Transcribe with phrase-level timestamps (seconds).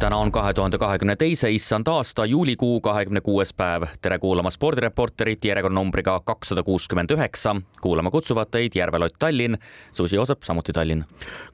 [0.00, 3.82] täna on kahe tuhande kahekümne teise issand aasta juulikuu kahekümne kuues päev.
[4.02, 7.56] tere kuulama spordireporterit järjekordnumbriga kakssada kuuskümmend üheksa.
[7.80, 9.56] kuulama kutsuvad teid Järvelott Tallinn,
[9.92, 11.04] Susi Joosep, samuti Tallinn.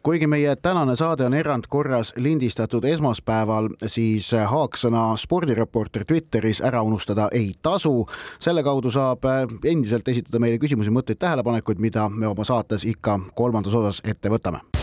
[0.03, 7.53] kuigi meie tänane saade on erandkorras lindistatud esmaspäeval, siis haaksõna spordireporter Twitteris ära unustada ei
[7.63, 8.07] tasu.
[8.41, 9.25] selle kaudu saab
[9.65, 14.76] endiselt esitada meile küsimusi, mõtteid, tähelepanekuid, mida me oma saates ikka kolmandas osas ette võtame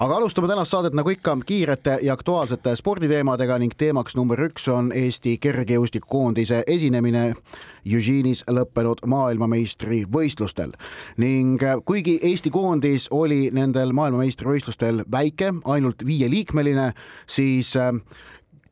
[0.00, 4.92] aga alustame tänast saadet nagu ikka kiirete ja aktuaalsete sporditeemadega ning teemaks number üks on
[4.94, 7.24] Eesti kergejõustikukoondise esinemine
[7.82, 10.76] Eugene'is lõppenud maailmameistrivõistlustel
[11.18, 16.92] ning kuigi Eesti koondis oli nendel maailmameistrivõistlustel väike, ainult viieliikmeline,
[17.26, 17.74] siis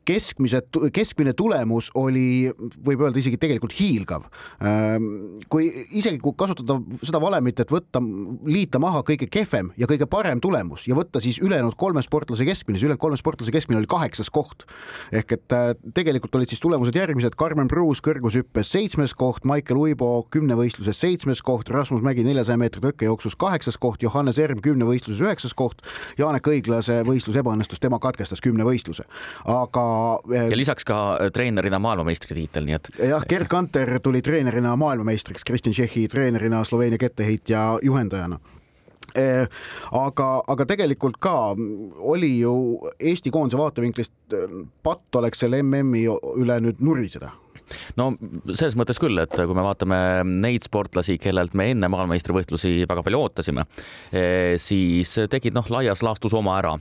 [0.07, 0.61] keskmise,
[0.95, 2.49] keskmine tulemus oli,
[2.85, 4.27] võib öelda isegi tegelikult hiilgav.
[4.63, 5.09] Ehm,
[5.51, 5.67] kui
[5.99, 8.01] isegi kui kasutada seda valemit, et võtta,
[8.47, 12.77] liita maha kõige kehvem ja kõige parem tulemus ja võtta siis ülejäänud kolme sportlase keskmine,
[12.77, 14.65] siis ülejäänud kolme sportlase keskmine oli kaheksas koht.
[15.11, 20.27] ehk et äh, tegelikult olid siis tulemused järgmised, Karmen Pruus kõrgushüppes seitsmes koht, Maicel Uibo
[20.31, 25.83] kümnevõistluses seitsmes koht, Rasmus Mägi neljasaja meetri tõkkejooksus kaheksas koht, Johannes Erm kümnevõistluses üheksas koht,
[26.17, 29.03] Janek Õiglase võistlus ebaõnnestus, tema katkestas kümnevõistluse.
[29.45, 29.85] aga
[30.33, 32.91] ja lisaks ka eh, treenerina maailmameistritiitel, nii et.
[33.11, 38.39] jah, Gerd Kanter tuli treenerina maailmameistriks, Kristjan Tšehhi treenerina Sloveenia ketteheitja juhendajana
[39.15, 39.47] eh,
[39.95, 41.35] aga, aga tegelikult ka
[42.13, 42.53] oli ju
[42.99, 44.37] Eesti koondise vaatevinklist
[44.83, 47.33] patt oleks selle MM-i üle nüüd nuriseda
[47.99, 48.11] no
[48.53, 53.19] selles mõttes küll, et kui me vaatame neid sportlasi, kellelt me enne maailmameistrivõistlusi väga palju
[53.25, 53.65] ootasime,
[54.63, 56.77] siis tegid noh, laias laastus oma ära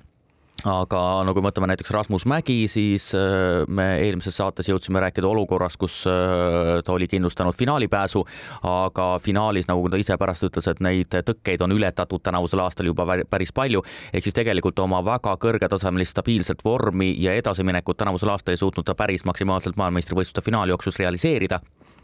[0.65, 5.77] aga no kui mõtleme näiteks Rasmus Mägi, siis äh, me eelmises saates jõudsime rääkida olukorras,
[5.77, 8.25] kus äh, ta oli kindlustanud finaalipääsu,
[8.67, 13.07] aga finaalis, nagu ta ise pärast ütles, et neid tõkkeid on ületatud tänavusel aastal juba
[13.29, 18.63] päris palju, ehk siis tegelikult oma väga kõrgetasemelist stabiilset vormi ja edasiminekut tänavusel aastal ei
[18.63, 21.61] suutnud ta päris maksimaalselt maailmameistrivõistluste finaalijooksus realiseerida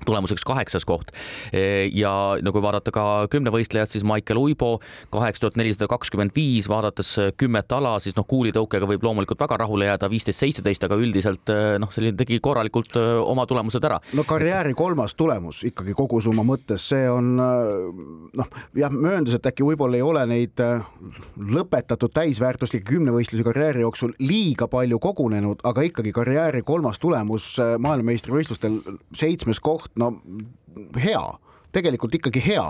[0.07, 1.13] tulemuseks kaheksas koht.
[1.93, 4.79] ja no kui vaadata ka kümnevõistlejat, siis Maicel Uibo
[5.13, 9.89] kaheksa tuhat nelisada kakskümmend viis, vaadates kümmet ala, siis noh, kuulitõukega võib loomulikult väga rahule
[9.91, 11.53] jääda, viisteist, seitseteist, aga üldiselt
[11.83, 14.01] noh, selline tegi korralikult oma tulemused ära.
[14.17, 19.99] no karjääri kolmas tulemus ikkagi kogusumma mõttes, see on noh, jah, mööndus, et äkki võib-olla
[19.99, 20.63] ei ole neid
[21.37, 28.81] lõpetatud täisväärtuslikke kümnevõistlusi karjääri jooksul liiga palju kogunenud, aga ikkagi karjääri kolmas tulemus maailmameistrivõistlustel,
[29.17, 30.12] seitsmes koht, no
[31.00, 31.22] hea,
[31.72, 32.66] tegelikult ikkagi hea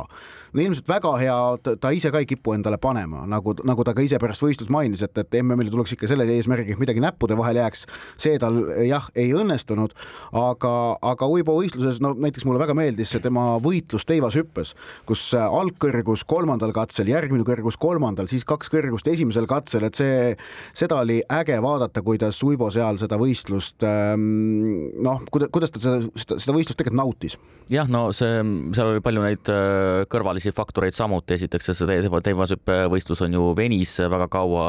[0.52, 1.36] no ilmselt väga hea,
[1.80, 5.02] ta ise ka ei kipu endale panema, nagu, nagu ta ka ise pärast võistlust mainis,
[5.04, 7.86] et, et MM-ile tuleks ikka selle eesmärgiga, et midagi näppude vahele jääks.
[8.20, 9.94] see tal jah, ei õnnestunud,
[10.36, 10.74] aga,
[11.12, 14.74] aga Uibo võistluses, no näiteks mulle väga meeldis see tema võitlus teivashüppes,
[15.08, 20.34] kus algkõrgus kolmandal katsel, järgmine kõrgus kolmandal, siis kaks kõrgust esimesel katsel, et see,
[20.76, 25.98] seda oli äge vaadata, kuidas Uibo seal seda võistlust ähm, noh, kuidas ta seda,
[26.36, 27.38] seda võistlust tegelikult nautis.
[27.72, 28.42] jah, no see,
[28.76, 33.94] seal oli palju neid äh, kõrvalisi tehnilisi faktoreid samuti, esiteks see teivashüppevõistlus on ju venis
[34.10, 34.64] väga kaua,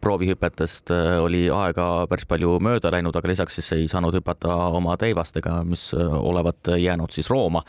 [0.00, 4.96] proovihüpetest äh, oli aega päris palju mööda läinud, aga lisaks siis ei saanud hüpata oma
[4.96, 7.62] teivastega, mis äh, olevat jäänud siis Rooma.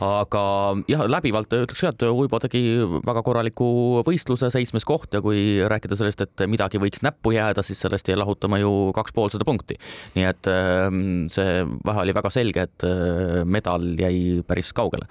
[0.00, 0.42] aga
[0.88, 2.62] jah, läbivalt ütleks ka, et Uibo tegi
[3.06, 7.80] väga korraliku võistluse, seitsmes koht ja kui rääkida sellest, et midagi võiks näppu jääda, siis
[7.80, 9.78] sellest jäi lahutama ju kaks poolsada punkti.
[10.16, 15.06] nii et ähm, see vahe oli väga selge, et äh, medal jäi päris kaugele.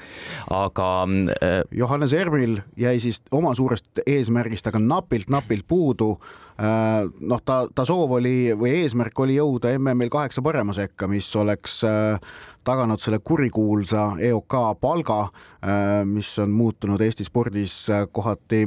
[0.50, 0.90] aga
[1.72, 6.16] Johannes Ermil jäi siis oma suurest eesmärgist aga napilt-napilt puudu.
[6.60, 11.30] Äh, noh, ta, ta soov oli või eesmärk oli jõuda MM-il kaheksa parema sekka, mis
[11.40, 12.18] oleks äh,
[12.68, 15.22] taganud selle kurikuulsa EOK palga,
[15.64, 18.66] äh, mis on muutunud Eesti spordis kohati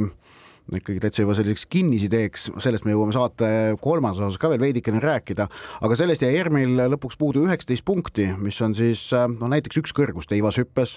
[0.71, 3.49] ikkagi täitsa juba selliseks kinnisideeks, sellest me jõuame saate
[3.83, 5.49] kolmandas osas ka veel veidikene rääkida,
[5.83, 10.31] aga sellest jäi ERM-il lõpuks puudu üheksateist punkti, mis on siis noh, näiteks üks kõrgus
[10.31, 10.97] teivashüppes.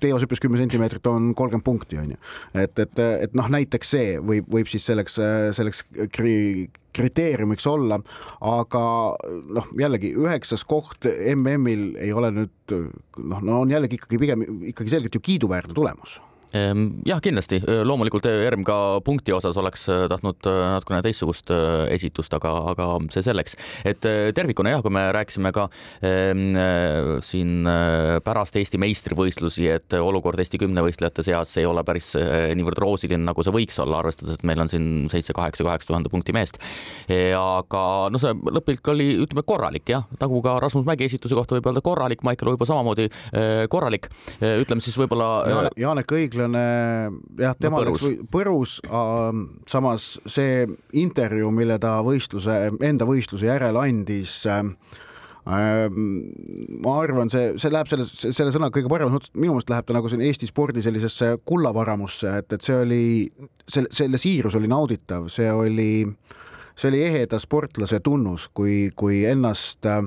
[0.00, 2.20] teivashüppes kümme sentimeetrit on kolmkümmend punkti, on ju.
[2.54, 5.18] et, et, et noh, näiteks see võib, võib siis selleks,
[5.58, 5.84] selleks
[6.14, 8.00] kri-, kriteeriumiks olla,
[8.46, 8.86] aga
[9.58, 14.96] noh, jällegi üheksas koht MM-il ei ole nüüd noh, no on jällegi ikkagi pigem ikkagi
[14.96, 16.20] selgelt ju kiiduväärne tulemus
[16.52, 18.76] jah, kindlasti, loomulikult ERM ka
[19.06, 21.52] punkti osas oleks tahtnud natukene teistsugust
[21.94, 23.56] esitust, aga, aga see selleks,
[23.86, 24.02] et
[24.34, 25.68] tervikuna jah, kui me rääkisime ka
[26.06, 26.58] ehm,
[27.26, 27.68] siin
[28.26, 32.12] pärast Eesti meistrivõistlusi, et olukord Eesti kümnevõistlejate seas ei ole päris
[32.58, 36.34] niivõrd roosiline, nagu see võiks olla, arvestades, et meil on siin seitse, kaheksa, tuhande punkti
[36.34, 36.58] meest.
[37.10, 41.70] aga no see lõplik oli, ütleme korralik jah, nagu ka Rasmus Mägi esituse kohta võib
[41.70, 43.08] öelda korralik, Maicel Uibo samamoodi
[43.70, 44.10] korralik.
[44.40, 46.64] ütleme siis võib-olla Janek Õiglane õiglane,
[47.40, 48.78] jah, tema no, läks põrus,
[49.70, 50.64] samas see
[50.98, 52.56] intervjuu, mille ta võistluse,
[52.86, 54.64] enda võistluse järel andis äh,
[55.50, 59.96] ma arvan, see, see läheb selles, selle sõna kõige paremas mõttes, minu meelest läheb ta
[59.96, 63.04] nagu siin Eesti spordi sellisesse kullavaramusse, et, et see oli,
[63.68, 66.04] selle, selle siirus oli nauditav, see oli,
[66.76, 70.04] see oli eheda sportlase tunnus, kui, kui ennast äh,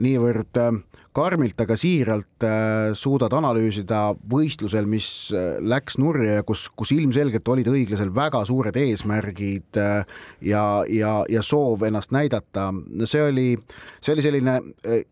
[0.00, 0.72] niivõrd äh,
[1.14, 4.00] karmilt, aga siiralt äh, suudad analüüsida
[4.30, 10.16] võistlusel, mis äh, läks nurja ja kus, kus ilmselgelt olid õiglasel väga suured eesmärgid äh,
[10.42, 12.72] ja, ja, ja soov ennast näidata.
[13.06, 13.48] see oli,
[14.00, 14.58] see oli selline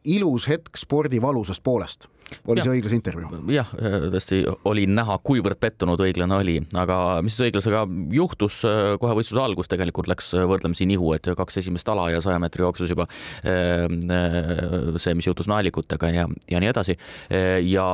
[0.05, 2.09] ilus hetk spordi valusast poolest
[2.47, 2.67] oli ja.
[2.67, 3.43] see õiglase intervjuu?
[3.53, 3.71] jah,
[4.13, 7.85] tõesti oli näha, kuivõrd pettunud õiglane oli, aga mis õiglasega
[8.15, 8.61] juhtus
[9.03, 12.93] kohe võistluse algus, tegelikult läks võrdlemisi nihu, et kaks esimest ala ja saja meetri jooksus
[12.93, 13.07] juba
[13.43, 16.97] see, mis juhtus naelikutega ja, ja nii edasi.
[17.67, 17.87] ja,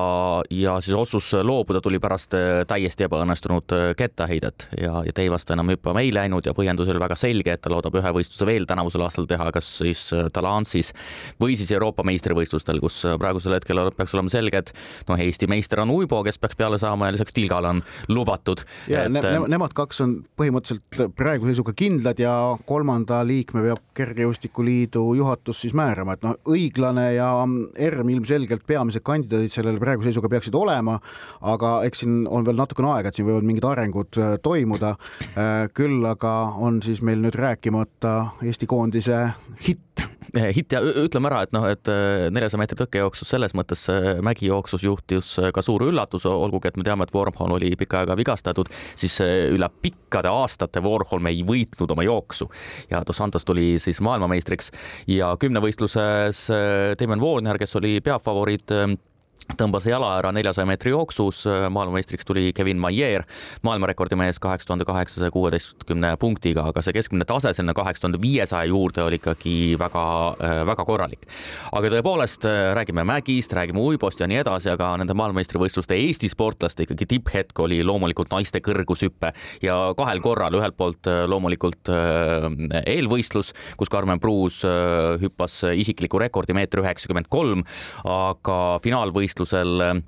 [0.50, 2.34] ja siis otsus loobuda tuli pärast
[2.69, 7.55] täiesti ebaõnnestunud kettaheidet ja, ja Teivast enam hüppama ei läinud ja põhjendus oli väga selge,
[7.55, 10.93] et ta loodab ühe võistluse veel tänavusel aastal teha, kas siis Dalansis
[11.41, 14.72] või siis Euroopa meistrivõistlustel, kus praegusel hetkel peaks olema selge, et
[15.08, 18.64] noh, Eesti meister on Uibo, kes peaks peale saama ja lisaks Tilgal on lubatud.
[18.88, 19.12] ja et...
[19.12, 22.32] ne ne nemad kaks on põhimõtteliselt praeguse seisuga kindlad ja
[22.69, 27.30] kolmanda liikme peab Kergejõustikuliidu juhatus siis määrama, et noh, õiglane ja
[27.76, 30.98] ERM ilmselgelt peamised kandidaadid sellele praeguse seisuga peaksid olema,
[31.40, 34.94] aga eks siin on veel natukene aega, et siin võivad mingid arengud äh, toimuda.
[35.32, 38.14] Äh, küll aga on siis meil nüüd rääkimata
[38.44, 39.28] Eesti koondise
[39.66, 40.06] hitt
[40.56, 44.84] hitt ja ütleme ära, et noh, et eh, neljasaja meetri tõkkejooksus selles mõttes eh, mägijooksus
[44.84, 49.19] juhtus ka suur üllatus, olgugi et me teame, et Warhol oli pikka aega vigastatud, siis
[49.22, 52.48] üle pikkade aastate Warhol ei võitnud oma jooksu.
[52.90, 54.70] Ja Dos Santos tuli siis maailmameistriks.
[55.10, 56.46] Ja kümnevõistluses
[57.00, 58.72] Damon Warner, kes oli peafavoriit
[59.56, 63.24] tõmbas jala ära neljasaja meetri jooksus, maailmameistriks tuli Kevin Maier,
[63.64, 69.02] maailmarekordimees kaheksa tuhande kaheksasaja kuueteistkümne punktiga, aga see keskmine tase sinna kaheksa tuhande viiesaja juurde
[69.06, 70.04] oli ikkagi väga,
[70.68, 71.24] väga korralik.
[71.72, 72.44] aga tõepoolest
[72.76, 77.80] räägime mägist, räägime uibost ja nii edasi, aga nende maailmameistrivõistluste Eesti sportlaste ikkagi tipphetk oli
[77.84, 79.32] loomulikult naiste kõrgushüpe
[79.64, 81.88] ja kahel korral, ühelt poolt loomulikult
[82.84, 84.60] eelvõistlus, kus Karmen Pruus
[85.22, 87.64] hüppas isikliku rekordi meeter üheksakümmend kolm,
[88.04, 89.99] aga finaalvõistlus võistlusel äh,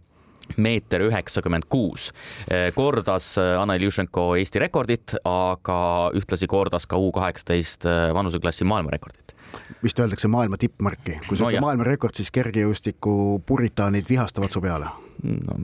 [0.59, 2.11] meeter üheksakümmend kuus.
[2.51, 9.37] Äh, kordas äh, Anna Iljušenko Eesti rekordit, aga ühtlasi kordas ka U kaheksateist vanuseklassi maailmarekordit.
[9.83, 14.91] Vist öeldakse maailma tippmarki, kui sa no, ütled maailmarekord, siis kergejõustiku puritaanid vihastavad su peale.
[15.23, 15.57] No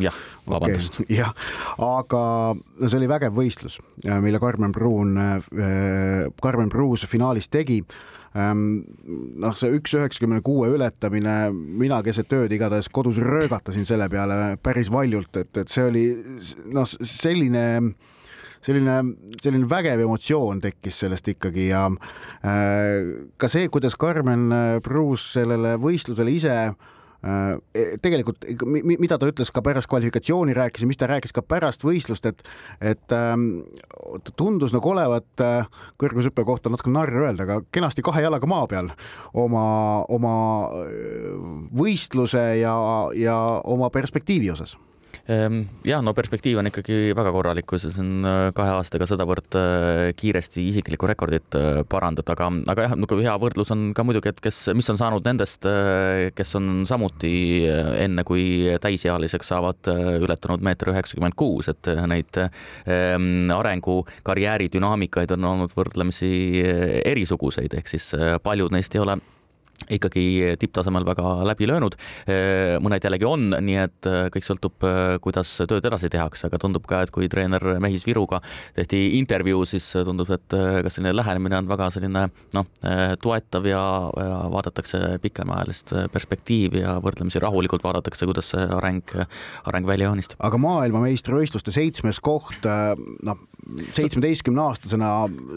[0.00, 0.16] jah,
[0.48, 1.02] vabandust.
[1.02, 1.16] Okay,.
[1.20, 1.34] jah,
[1.84, 2.22] aga
[2.86, 3.76] see oli vägev võistlus,
[4.24, 5.18] mille Karmen Pruun,
[6.40, 7.82] Karmen Pruus finaalis tegi.
[7.82, 14.56] Ehm, noh, see üks üheksakümne kuue ületamine, mina keset ööd igatahes kodus röögatasin selle peale
[14.62, 16.04] päris valjult, et, et see oli
[16.70, 17.64] noh, selline
[18.60, 18.96] selline,
[19.40, 24.50] selline vägev emotsioon tekkis sellest ikkagi ja äh, ka see, kuidas Karmen
[24.84, 26.56] Pruus sellele võistlusele ise
[28.02, 28.46] tegelikult,
[28.80, 32.40] mida ta ütles ka pärast kvalifikatsiooni rääkis ja mis ta rääkis ka pärast võistlust, et,
[32.80, 33.60] et ähm,
[34.40, 35.68] tundus nagu olevat äh,
[36.00, 38.92] kõrgushüppe kohta natuke narr öelda, aga kenasti kahe jalaga maa peal
[39.36, 39.64] oma,
[40.08, 40.36] oma
[40.80, 41.34] äh,
[41.76, 42.76] võistluse ja,
[43.16, 43.36] ja
[43.68, 44.78] oma perspektiivi osas
[45.28, 49.56] Ehm, ja no perspektiiv on ikkagi väga korralik, kui sa siin äh, kahe aastaga sedavõrd
[49.58, 54.32] äh, kiiresti isiklikku rekordit äh, parandad, aga, aga jah, nagu hea võrdlus on ka muidugi,
[54.32, 55.66] et kes, mis on saanud nendest,
[56.36, 57.32] kes on samuti
[58.00, 58.44] enne kui
[58.82, 66.30] täisealiseks saavad ületanud meeter üheksakümmend kuus, et neid ehm, arengu, karjääri dünaamikaid on olnud võrdlemisi
[67.04, 68.12] erisuguseid, ehk siis
[68.44, 69.20] paljud neist ei ole
[69.88, 71.96] ikkagi tipptasemel väga läbi löönud.
[72.80, 76.86] mõned jällegi on, nii et äh, kõik sõltub, äh, kuidas tööd edasi tehakse, aga tundub
[76.88, 78.40] ka, et kui treener Mehis Viruga
[78.76, 82.68] tehti intervjuu, siis tundub, et äh, kas selline lähenemine on väga selline noh,
[83.22, 83.82] toetav ja,
[84.16, 89.14] ja vaadatakse pikemaajalist perspektiivi ja võrdlemisi rahulikult vaadatakse, kuidas see areng,
[89.70, 90.40] areng välja joonistub.
[90.46, 92.66] aga maailmameistrivõistluste seitsmes koht,
[93.26, 93.40] noh,
[93.94, 95.10] seitsmeteistkümne aastasena,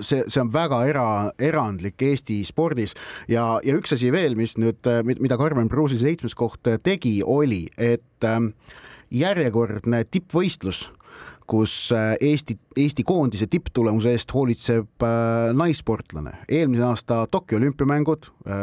[0.06, 1.08] see, see on väga era,
[1.42, 2.94] erandlik Eesti spordis
[3.32, 8.28] ja, ja üks asi veel, mis nüüd, mida Karmen Pruusi seitsmes koht tegi, oli, et
[8.28, 8.54] ähm,
[9.14, 10.88] järjekordne tippvõistlus
[11.48, 16.34] kus äh, Eesti, Eesti koondise tipptulemuse eest hoolitseb äh, naissportlane.
[16.50, 18.56] eelmise aasta Tokyo olümpiamängud, äh,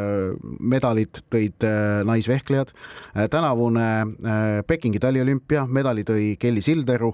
[0.60, 1.66] medalid tõid
[2.06, 2.70] naisvehklejad,
[3.30, 3.84] tänavune
[4.66, 7.12] Pekingi taliolümpia, medali tõi Kelly Sildaru.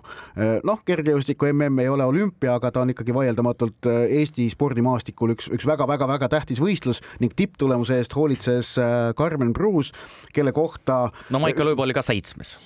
[0.64, 5.66] noh, kergejõustiku mm ei ole olümpia, aga ta on ikkagi vaieldamatult Eesti spordimaastikul üks, üks
[5.66, 8.76] väga-väga-väga tähtis võistlus ning tipptulemuse eest hoolitses
[9.18, 9.92] Carmen Bruus,
[10.32, 11.10] kelle kohta.
[11.30, 12.56] no Maicel Uibo oli ka seitsmes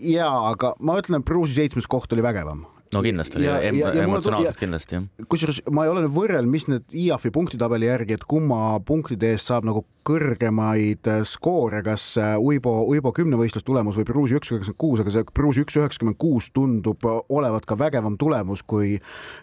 [0.00, 4.58] jaa, aga ma ütlen, et Bruce'i seitsmes koht oli vägevam no kindlasti oli em emotsionaalselt
[4.58, 5.06] kindlasti jah.
[5.30, 9.50] kusjuures ma ei ole nüüd võrrelnud, mis need IAF-i punktitabeli järgi, et kumma punktide eest
[9.50, 14.80] saab nagu kõrgemaid äh, skoore, kas äh, Uibo, Uibo kümnevõistlus tulemus või Bruusi üks üheksakümmend
[14.80, 18.98] kuus, aga see Bruusi üks üheksakümmend kuus tundub äh, olevat ka vägevam tulemus kui,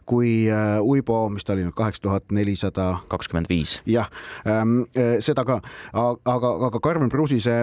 [0.09, 0.31] kui
[0.81, 2.87] Uibo, mis ta oli nüüd, kaheksa tuhat nelisada.
[3.11, 3.81] kakskümmend viis.
[3.85, 4.09] jah
[4.47, 4.85] ähm,,
[5.23, 5.59] seda ka,
[5.93, 7.61] aga, aga Karmen Bruusi see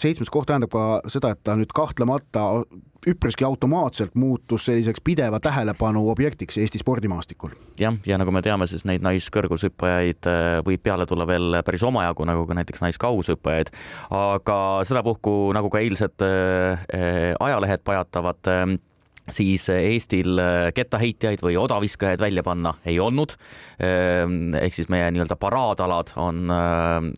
[0.00, 2.64] seitsmes koht tähendab ka seda, et ta nüüd kahtlemata
[3.06, 7.50] üpriski automaatselt muutus selliseks pideva tähelepanu objektiks Eesti spordimaastikul.
[7.78, 10.28] jah, ja nagu me teame, siis neid naiskõrgushüppajaid
[10.66, 13.72] võib peale tulla veel päris omajagu, nagu ka näiteks naiskaugushüppajaid,
[14.14, 18.66] aga sedapuhku nagu ka eilsed äh, ajalehed pajatavad äh,
[19.32, 23.36] siis Eestil äh, kettaheitjaid või odaviskajaid välja panna ei olnud.
[23.82, 27.08] Ähm, ehk siis meie nii-öelda paraadalad on äh,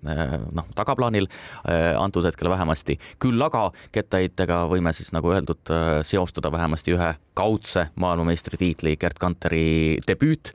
[0.54, 5.74] noh, tagaplaanil äh, antud hetkel vähemasti, küll aga kettaheitega võime siis nagu öeldud,
[6.06, 10.52] seostada vähemasti ühe kaudse maailmameistritiitli Gerd Kanteri debüüt,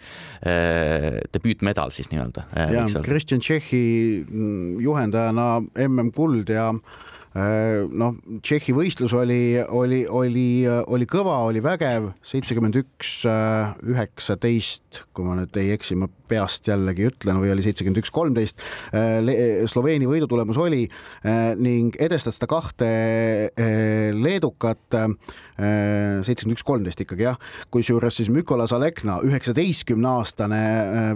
[1.34, 2.48] debüütmedal siis nii-öelda.
[2.74, 3.84] ja Kristjan Tšehhi
[4.26, 5.48] mm, juhendajana
[5.88, 13.22] MM-kuld ja Äh, noh, Tšehhi võistlus oli, oli, oli, oli kõva, oli vägev, seitsekümmend üks,
[13.30, 18.12] äh, üheksateist, kui ma nüüd ei eksi, ma peast jällegi ütlen, või oli seitsekümmend üks,
[18.12, 18.60] kolmteist.
[18.92, 20.84] Äh, Sloveenia võidutulemus oli
[21.62, 22.90] ning edestas ta kahte
[24.18, 24.98] leedukat,
[25.58, 27.40] seitsekümmend üks, kolmteist ikkagi jah,
[27.74, 30.62] kusjuures siis Mykola Zalekna, üheksateistkümne aastane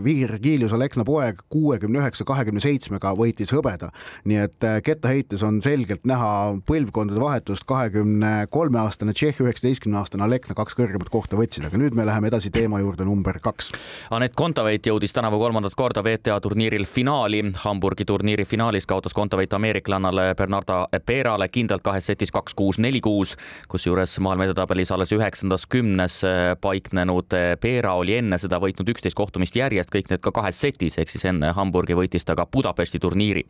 [0.04, 3.92] Virgilius Zalekna poeg, kuuekümne üheksa, kahekümne seitsmega võitis hõbeda.
[4.26, 10.56] nii et kettaheites on selgelt näha põlvkondade vahetust, kahekümne kolme aastane Tšehh, üheksateistkümne aastane Alekna
[10.58, 13.72] kaks kõrgemat kohta võtsid, aga nüüd me läheme edasi teema juurde number kaks.
[14.16, 17.42] Anett Kontaveit jõudis tänavu kolmandat korda WTA turniiril finaali.
[17.64, 23.36] Hamburgi turniiri finaalis kaotas Kontaveit ameeriklannale Bernarda Perale kindlalt kahes setis kaks-kuus, neli-kuus,
[23.72, 26.22] kusjuures maailma edetabelis alles üheksandas kümnes
[26.62, 31.14] paiknenud Pera oli enne seda võitnud üksteist kohtumist järjest, kõik need ka kahes setis, ehk
[31.14, 33.46] siis enne Hamburgi võitis ta ka Budapesti turniiri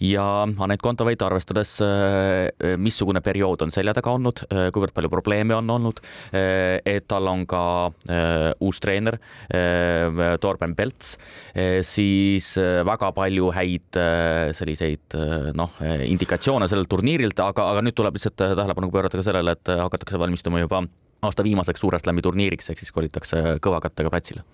[0.00, 5.54] ja Anett Kontaveit, arvestades, äh, missugune periood on selja taga olnud, äh, kuivõrd palju probleeme
[5.56, 6.00] on olnud,
[6.32, 7.92] äh, et tal on ka
[8.60, 9.18] uus treener
[10.40, 11.16] Torben Pelts,
[11.86, 13.98] siis väga palju häid
[14.56, 15.16] selliseid
[15.56, 20.20] noh, indikatsioone sellelt turniirilt, aga, aga nüüd tuleb lihtsalt tähelepanu pöörata ka sellele, et hakatakse
[20.20, 20.82] valmistuma juba
[21.22, 24.44] aasta viimaseks Suure Slami turniiriks, ehk siis kolitakse kõva kattega platsile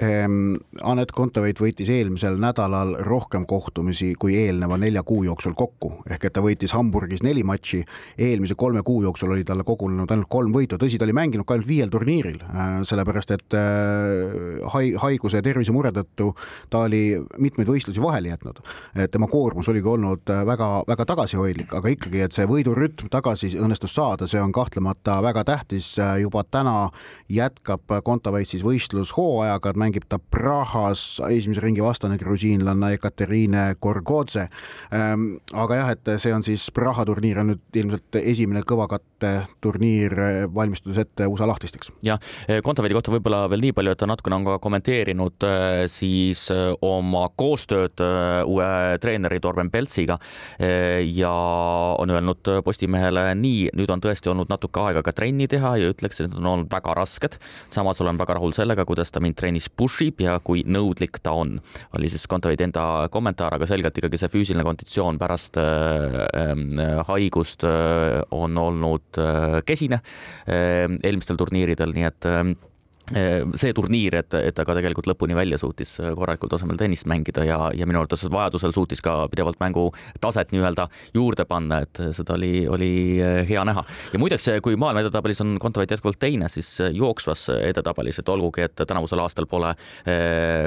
[0.00, 6.32] Anett Kontaveit võitis eelmisel nädalal rohkem kohtumisi kui eelneva nelja kuu jooksul kokku, ehk et
[6.32, 7.82] ta võitis Hamburgis neli matši,
[8.18, 11.56] eelmise kolme kuu jooksul oli talle kogunenud ainult kolm võitu, tõsi, ta oli mänginud ka
[11.56, 16.30] ainult viiel turniiril, äh, sellepärast et äh, hai-, haiguse ja tervisemure tõttu
[16.72, 17.02] ta oli
[17.42, 18.62] mitmeid võistlusi vahele jätnud.
[18.96, 23.52] et tema koormus oligi olnud äh, väga, väga tagasihoidlik, aga ikkagi, et see võidurütm tagasi
[23.60, 26.90] õnnestus saada, see on kahtlemata väga tähtis, juba täna
[27.28, 34.48] jätkab Kontaveit siis võistlushooajaga, mängib ta Prahas, esimese ringi vastane grusiinlanna Ekaterine Gorgodze.
[34.94, 40.14] Ehm, aga jah, et see on siis Praha turniir on nüüd ilmselt esimene kõvakatte turniir,
[40.54, 41.92] valmistudes ette USA lahtisteks.
[42.02, 42.20] jah,
[42.62, 46.46] Kontaveidi kohta võib-olla veel nii palju, et ta natukene on ka kommenteerinud äh, siis
[46.82, 48.00] oma koostööd
[48.46, 50.18] uue treeneri Torben Peltsiga
[50.58, 51.32] ja
[51.98, 56.20] on öelnud Postimehele nii, nüüd on tõesti olnud natuke aega ka trenni teha ja ütleks,
[56.20, 57.38] et need on olnud väga rasked.
[57.72, 61.34] samas olen väga rahul sellega, kuidas ta mind trennis push ib ja kui nõudlik ta
[61.38, 61.56] on,
[61.96, 67.64] oli siis Kontoveidi enda kommentaar, aga selgelt ikkagi see füüsiline konditsioon pärast äh, äh, haigust
[67.68, 70.02] äh, on olnud äh, kesine
[70.52, 72.71] eelmistel turniiridel, nii et äh, Äh,
[73.58, 77.44] see turniir, et, et ta ka tegelikult lõpuni välja suutis äh, korralikul tasemel tennist mängida
[77.46, 79.88] ja, ja minu arvates vajadusel suutis ka pidevalt mängu
[80.22, 82.92] taset nii-öelda juurde panna, et seda oli, oli
[83.22, 83.84] äh, hea näha.
[84.12, 88.84] ja muideks, kui maailma edetabelis on Kontaveit jätkuvalt teine, siis jooksvas edetabelis, et olgugi, et
[88.86, 89.74] tänavusel aastal pole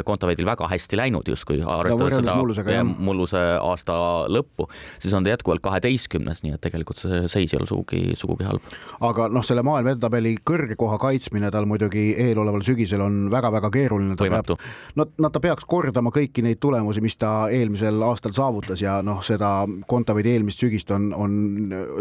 [0.05, 3.95] Kontaveidil väga hästi läinud justkui, arvestades seda mullusega, mulluse aasta
[4.31, 4.67] lõppu,
[5.01, 8.73] siis on ta jätkuvalt kaheteistkümnes, nii et tegelikult see seis ei ole sugugi, sugugi halb.
[9.05, 13.71] aga noh, selle maailma edetabeli kõrge koha kaitsmine tal muidugi eel eeloleval sügisel on väga-väga
[13.71, 14.15] keeruline.
[14.19, 14.59] võimatu.
[14.95, 19.23] no, no ta peaks kordama kõiki neid tulemusi, mis ta eelmisel aastal saavutas ja noh,
[19.23, 21.35] seda Kontaveidi eelmist sügist on, on,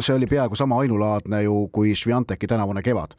[0.00, 3.14] see oli peaaegu sama ainulaadne ju kui Svianteki tänavune kevad.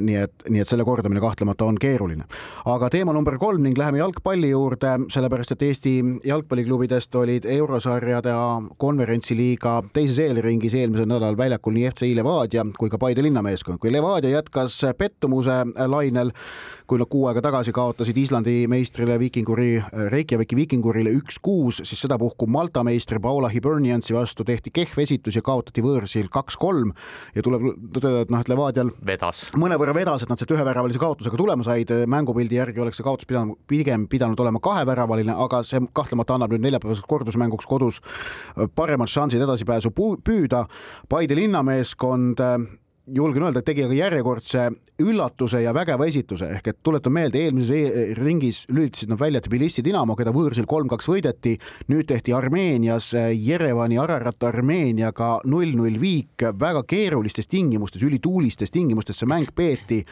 [0.00, 2.24] nii et, nii et selle kordamine kahtlemata on keeruline.
[2.64, 5.94] aga teema number kolm ning läheme jalgpalli juurde, sellepärast et Eesti
[6.24, 8.34] jalgpalliklubidest olid eurosarjade
[8.78, 13.78] konverentsiliiga teises eelringis eelmisel nädalal väljakul nii FC Levadia kui ka Paide linnameeskond.
[13.78, 15.58] kui Levadia jätkas pettumuse
[16.08, 16.32] lainel,
[16.88, 22.82] kui nad kuu aega tagasi kaotasid Islandi meistrile Viikinguri, Reykjaviki Viikingurile üks-kuus, siis sedapuhku Malta
[22.86, 26.94] meistri Paula Hiberniansi vastu tehti kehv esitus ja kaotati võõrsil kaks-kolm
[27.36, 29.44] ja tuleb tõdeda, et noh, et Levadial vedas.
[29.58, 33.60] mõnevõrra vedas, et nad sealt üheväravalise kaotusega tulema said, mängupildi järgi oleks see kaotus pidanud,
[33.68, 38.00] pigem pidanud olema kaheväravaline, aga see kahtlemata annab nüüd neljapäevaseks kordusmänguks kodus
[38.74, 40.64] paremad šansid edasipääsu püüda.
[41.08, 42.40] Paide linnameeskond
[43.14, 47.70] julgen öelda, et tegi aga järjekordse üllatuse ja vägeva esituse ehk et tuletan meelde, eelmises
[47.70, 51.54] e ringis lülitasid nad välja Tbilisi Dinamo, keda võõrsil kolm-kaks võideti.
[51.88, 59.52] nüüd tehti Armeenias Jerevani Ararat Armeeniaga null-null viik, väga keerulistes tingimustes, ülituulistes tingimustes see mäng
[59.54, 60.04] peeti.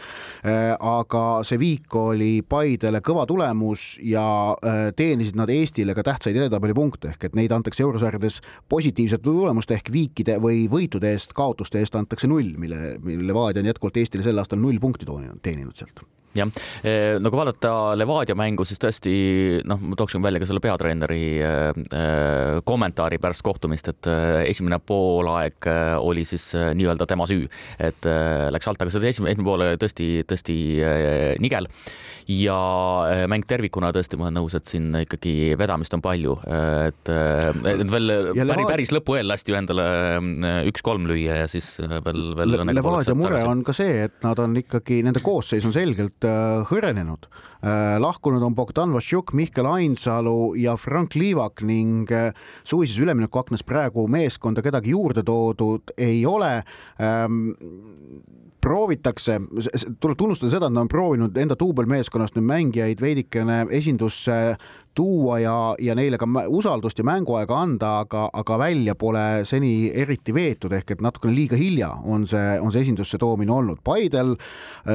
[0.81, 4.55] aga see viik oli Paidele kõva tulemus ja
[4.97, 10.38] teenisid nad Eestile ka tähtsaid edetabelipunkte ehk et neid antakse eurosarjades positiivsete tulemuste ehk viikide
[10.38, 14.61] või võitude eest, kaotuste eest antakse null, mille, mille Levadia on jätkuvalt Eestile sel aastal
[14.62, 15.09] null null punkti
[15.42, 16.04] teeninud sealt
[16.37, 16.50] jah,
[16.83, 19.14] e, no kui vaadata Levadia mängu, siis tõesti
[19.68, 24.11] noh, ma tooksin välja ka selle peatreeneri äh, kommentaari pärast kohtumist, et
[24.47, 25.68] esimene poolaeg
[26.00, 27.47] oli siis nii-öelda tema süü,
[27.78, 28.06] et
[28.52, 30.59] läks alt, aga see esimene, esimene pool oli tõesti, tõesti
[31.42, 31.71] nigel.
[32.26, 32.56] Ja
[33.30, 38.14] mäng tervikuna tõesti, ma olen nõus, et siin ikkagi vedamist on palju, et, et veel
[38.35, 39.85] ja päris, päris lõpu eel lasti ju endale
[40.66, 42.75] üks-kolm lüüa ja siis veel, veel Le.
[42.75, 47.26] Levadia mure on ka see, et nad on ikkagi, nende koosseis on selgelt Äh, hõrenenud.
[47.61, 52.30] Äh, lahkunud on Bogdan Vassiuk, Mihkel Ainsalu ja Frank Liivak ning äh,
[52.64, 56.62] suvises üleminekuaknas praegu meeskonda kedagi juurde toodud ei ole
[56.96, 57.52] ähm,
[58.64, 59.37] proovitakse,
[60.00, 64.56] tuleb tunnustada seda, et nad on proovinud enda duubelmeeskonnast nüüd mängijaid veidikene esindusse
[64.97, 70.35] tuua ja, ja neile ka usaldust ja mänguaega anda, aga, aga välja pole seni eriti
[70.35, 73.83] veetud, ehk et natukene liiga hilja on see, on see esindusse toomine olnud.
[73.85, 74.35] Paidel,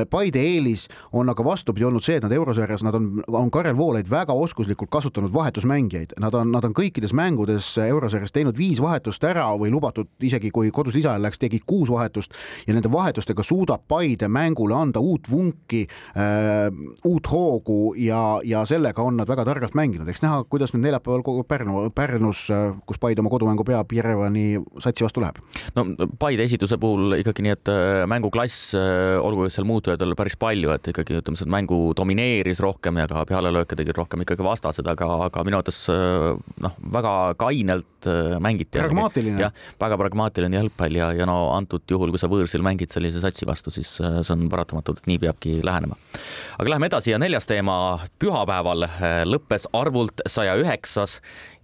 [0.10, 0.87] Paide eelis
[1.18, 4.90] on aga vastupidi olnud see, et nad eurosarjas, nad on, on Karel Voolaid väga oskuslikult
[4.92, 10.09] kasutanud vahetusmängijaid, nad on, nad on kõikides mängudes eurosarjas teinud viis vahetust ära või lubatud
[10.25, 12.33] isegi kui kodus lisaajal läks, tegid kuus vahetust
[12.68, 16.68] ja nende vahetustega suudab Paide mängule anda uut vunki äh,,
[17.05, 20.85] uut hoogu ja, ja sellega on nad väga targalt mänginud mänginud, eks näha, kuidas nüüd
[20.85, 22.45] neljapäeval kogu Pärnu, Pärnus,
[22.87, 25.41] kus Paide oma kodumängu peab, Jerevani satsi vastu läheb.
[25.75, 25.85] no
[26.19, 30.71] Paide esituse puhul ikkagi nii, et äh, mänguklass, äh, olgu seal muutujaid oli päris palju,
[30.75, 35.09] et ikkagi ütleme, see mängu domineeris rohkem ja ka pealelööke tegid rohkem ikkagi vastased, aga,
[35.27, 36.31] aga minu arvates äh,
[36.63, 37.87] noh, väga kainelt
[38.41, 38.79] mängiti.
[38.79, 39.37] pragmaatiline.
[39.43, 39.51] jah,
[39.81, 43.73] väga pragmaatiline jalgpall ja, ja no antud juhul, kui sa võõrsil mängid sellise satsi vastu,
[43.73, 45.97] siis see on paratamatu, et nii peabki lähenema.
[46.57, 47.75] aga läheme edasi ja neljas teema
[48.21, 48.87] pühapäeval
[49.29, 51.20] lõppes arvult saja üheksas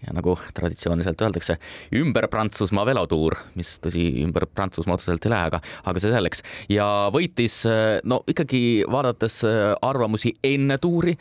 [0.05, 1.55] ja nagu traditsiooniliselt öeldakse,
[1.97, 6.43] ümber Prantsusmaa velotuur, mis tõsi, ümber Prantsusmaa otseselt ei lähe, aga, aga see selleks.
[6.69, 7.59] ja võitis,
[8.05, 9.39] no ikkagi vaadates
[9.81, 11.15] arvamusi enne tuuri,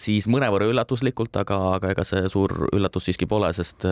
[0.00, 3.84] siis mõnevõrra üllatuslikult, aga, aga ega see suur üllatus siiski pole, sest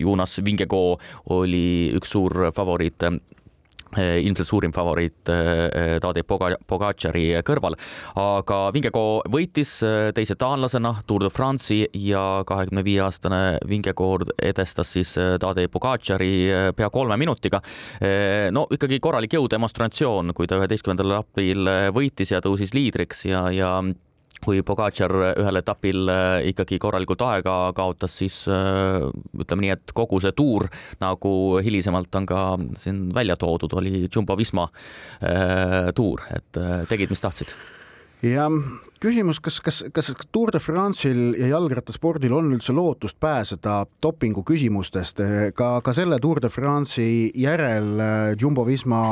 [0.00, 0.98] Jonas Vingekoo
[1.38, 3.06] oli üks suur favoriit
[3.96, 7.76] ilmselt suurim favoriit eh, eh, Tadej Pogačari kõrval,
[8.20, 9.78] aga Vingekoo võitis
[10.16, 16.32] teise taanlasena Tour de France'i ja kahekümne viie aastane Vingekoo edestas siis Tadej Pogačari
[16.76, 17.60] pea kolme minutiga.
[18.52, 23.70] no ikkagi korralik jõudemonstratsioon, kui ta üheteistkümnendal etapil võitis ja tõusis liidriks ja, ja
[24.46, 29.06] kui Pogacar ühel etapil äh, ikkagi korralikult aega kaotas, siis äh,
[29.36, 30.68] ütleme nii, et kogu see tuur,
[31.02, 31.32] nagu
[31.64, 32.42] hilisemalt on ka
[32.80, 37.56] siin välja toodud, oli Jumbo-Visma äh, tuur, et tegid, mis tahtsid.
[38.24, 38.52] jah
[39.06, 45.22] küsimus, kas, kas, kas Tour de France'il ja jalgrattaspordil on üldse lootust pääseda dopingu küsimustest,
[45.56, 49.02] ka, ka selle Tour de France'i järel äh, Jumbo-Visma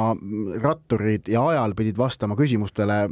[0.63, 3.05] ratturid ja ajal pidid vastama küsimustele,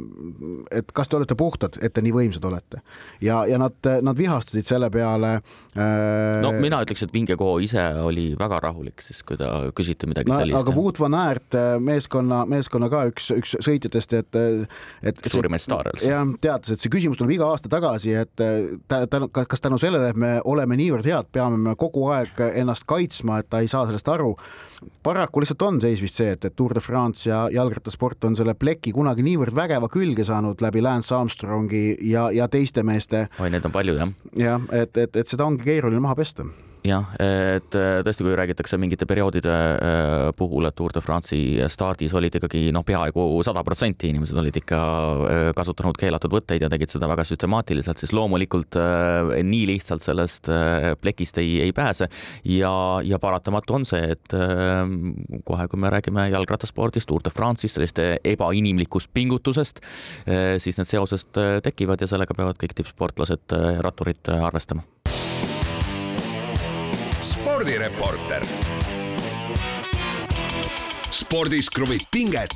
[0.71, 2.81] et kas te olete puhtad, et te nii võimsad olete.
[3.23, 6.41] ja, ja nad, nad vihastasid selle peale äh....
[6.43, 10.39] no mina ütleks, et Vingekoo ise oli väga rahulik, siis kui ta küsiti midagi no,
[10.41, 10.59] sellist.
[10.59, 14.41] aga Wout van Aert, äh, meeskonna, meeskonna ka üks, üks sõitjatest, et,
[15.03, 15.23] et.
[15.31, 15.95] suurimaid staare.
[16.03, 18.43] jah, tead, et see küsimus tuleb iga aasta tagasi, et
[18.89, 23.41] tänu, kas tänu sellele, et me oleme niivõrd head, peame me kogu aeg ennast kaitsma,
[23.41, 24.33] et ta ei saa sellest aru.
[25.03, 28.53] paraku lihtsalt on seis vist see, et, et Tour de France ja jalgrattasport on selle
[28.53, 33.27] pleki kunagi niivõrd vägeva külge saanud läbi Lance Armstrongi ja, ja teiste meeste.
[33.39, 34.13] oi, neid on palju jah.
[34.37, 36.47] jah, et, et, et seda ongi keeruline maha pesta
[36.83, 42.13] jah, et äh, tõesti, kui räägitakse mingite perioodide äh, puhul, et Tour de France'i stardis
[42.15, 46.91] olid ikkagi noh, peaaegu sada protsenti inimesed olid ikka äh, kasutanud keelatud võtteid ja tegid
[46.91, 48.75] seda väga süstemaatiliselt, siis loomulikult
[49.43, 50.49] nii lihtsalt sellest
[51.01, 52.09] plekist ei, ei pääse.
[52.47, 52.73] Ja,
[53.05, 54.35] ja paratamatu on see, et
[55.47, 59.83] kohe, kui me räägime jalgrattaspordist, Tour de France'ist, sellist ebainimlikust pingutusest,
[60.63, 64.85] siis need seosed tekivad ja sellega peavad kõik tippsportlased, ratturid arvestama
[67.43, 68.43] spordireporter.
[71.11, 72.55] spordis kruvib pinget,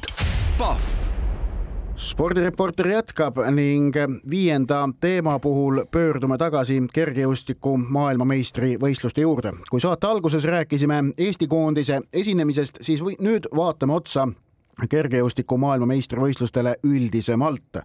[0.58, 0.82] Pahv
[1.98, 3.92] spordireporter jätkab ning
[4.30, 9.54] viienda teema puhul pöördume tagasi kergejõustiku maailmameistrivõistluste juurde.
[9.70, 14.28] kui saate alguses rääkisime Eesti koondise esinemisest, siis või, nüüd vaatame otsa
[14.90, 17.82] kergejõustiku maailmameistrivõistlustele üldisemalt.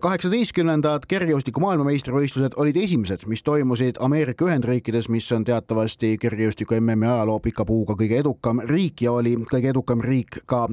[0.00, 7.40] kaheksateistkümnendad kergejõustiku maailmameistrivõistlused olid esimesed, mis toimusid Ameerika Ühendriikides, mis on teatavasti kergejõustiku MM-i ajaloo
[7.40, 10.66] pika puuga kõige edukam riik ja oli kõige edukam riik ka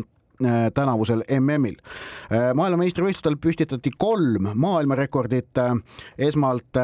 [0.73, 1.77] tänavusel MM-il.
[2.31, 5.57] Äh, maailmameistrivõistlustel püstitati kolm maailmarekordit.
[5.57, 5.75] Äh,
[6.17, 6.77] esmalt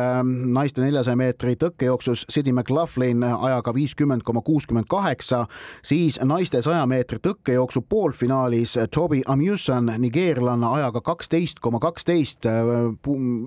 [0.54, 5.46] naiste neljasaja meetri tõkkejooksus Sidi McLaughlin ajaga viiskümmend koma kuuskümmend kaheksa,
[5.84, 12.48] siis naiste saja meetri tõkkejooksu poolfinaalis Toby Amusan, nigeerlanna ajaga kaksteist koma kaksteist,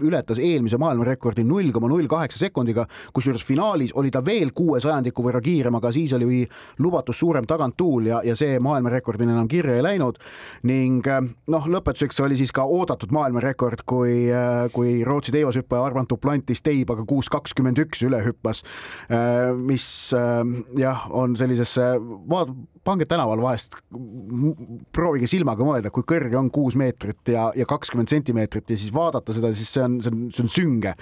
[0.03, 5.25] ületas eelmise maailmarekordi null koma null kaheksa sekundiga, kusjuures finaalis oli ta veel kuue sajandiku
[5.27, 6.43] võrra kiirem, aga siis oli
[6.79, 10.21] lubatud suurem taganttuul ja, ja see maailmarekordina enam kirja ei läinud läinud.
[10.67, 16.11] Ning äh, noh, lõpetuseks oli siis ka oodatud maailmarekord, kui, äh, kui Rootsi teivashüppaja Armand
[16.13, 18.65] Duplantis teibaga kuus kakskümmend üks üle hüppas,
[19.09, 19.87] äh, mis
[20.79, 21.95] jah, on sellisesse,
[22.31, 22.55] vaat-,
[22.85, 23.77] pange tänaval vahest,
[24.95, 29.35] proovige silmaga mõelda, kui kõrge on kuus meetrit ja, ja kakskümmend sentimeetrit ja siis vaadata
[29.37, 30.95] seda, siis see on, see on, see on sünge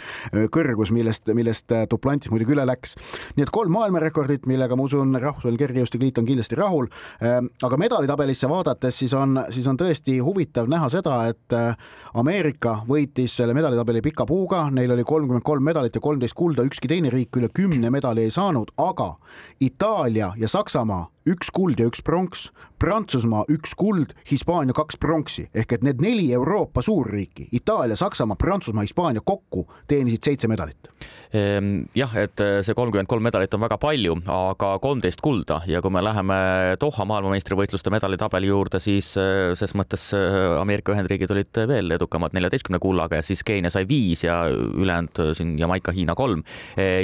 [0.55, 2.95] kõrgus, millest, millest Duplantis muidugi üle läks.
[3.37, 6.89] nii et kolm maailmarekordit, millega ma usun, Rahvusvaheline Kergejõustiku Liit on kindlasti rahul.
[7.21, 11.77] aga medalitabelisse vaadates siis on, siis on tõesti huvitav näha seda, et äh,
[12.19, 16.91] Ameerika võitis selle medalitabeli pika puuga, neil oli kolmkümmend kolm medalit ja kolmteist kulda, ükski
[16.91, 19.15] teine riik üle kümne medali ei saanud, aga
[19.61, 22.51] Itaalia ja Saksamaa üks kuld ja üks pronks,
[22.83, 28.83] Prantsusmaa üks kuld, Hispaania kaks pronksi ehk et need neli Euroopa suurriiki, Itaalia, Saksamaa, Prantsusmaa,
[28.83, 30.91] Hispaania kokku teenisid seitse medalit.
[31.31, 35.79] Ehm, jah, et äh, see kolmkümmend kolm medalit on väga palju, aga kolmteist kulda ja
[35.83, 36.39] kui me läheme
[36.83, 42.83] Doha maailmameistrivõistluste medalitabeli juurde, siis äh, ses mõttes äh, Ameerika Ühendriigid olid veel edukamad neljateistkümne
[42.83, 46.43] kullaga ja siis Keenia sai viis ja ülejäänud siin Jamaica, Hiina kolm.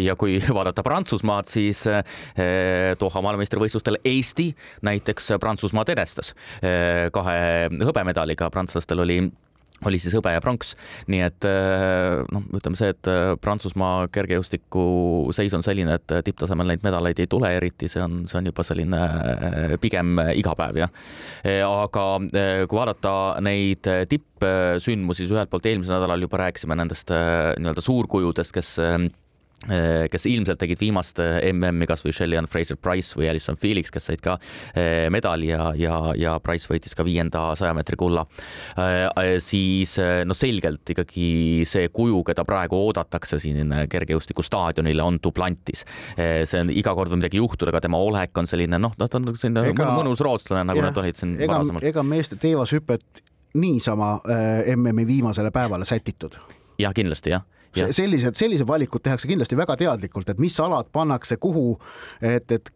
[0.02, 1.84] ja kui vaadata Prantsusmaad, siis
[2.98, 4.50] Doha maailmameistrivõistlustel Eesti
[4.86, 6.34] näiteks Prantsusmaad edestas
[7.12, 7.36] kahe
[7.84, 9.20] hõbemedaliga, prantslastel oli
[9.86, 10.72] oli siis hõbe ja pronks,
[11.10, 11.46] nii et
[12.34, 13.10] noh, ütleme see, et
[13.42, 14.84] Prantsusmaa kergejõustiku
[15.36, 18.64] seis on selline, et tipptasemel neid medaleid ei tule eriti, see on, see on juba
[18.66, 19.02] selline
[19.82, 20.98] pigem igapäev jah.
[21.68, 22.08] aga
[22.66, 28.74] kui vaadata neid tippsündmusi, siis ühelt poolt eelmisel nädalal juba rääkisime nendest nii-öelda suurkujudest, kes
[29.66, 34.36] kes ilmselt tegid viimast äh, MM-i, kasvõi Shelly-Ann Fraser-Price või Alison Felix, kes said ka
[34.38, 38.22] äh, medali ja, ja, ja Price võitis ka viienda saja meetri kulla.
[39.42, 45.84] siis no selgelt ikkagi see kuju, keda praegu oodatakse siin kergejõustikustaadionile, on Duplantis.
[46.16, 49.32] see on iga kord võib midagi juhtuda, aga tema olek on selline noh, ta on
[49.34, 51.90] selline ega, mõnus rootslane, nagu jah, nad olid siin ega, varasemalt.
[51.90, 53.24] ega meeste teevashüpet
[53.58, 56.38] niisama äh, MM-i viimasele päevale sätitud.
[56.78, 57.46] jah, kindlasti jah
[57.94, 61.78] sellised, sellised valikud tehakse kindlasti väga teadlikult, et mis alad pannakse kuhu,
[62.22, 62.70] et, et,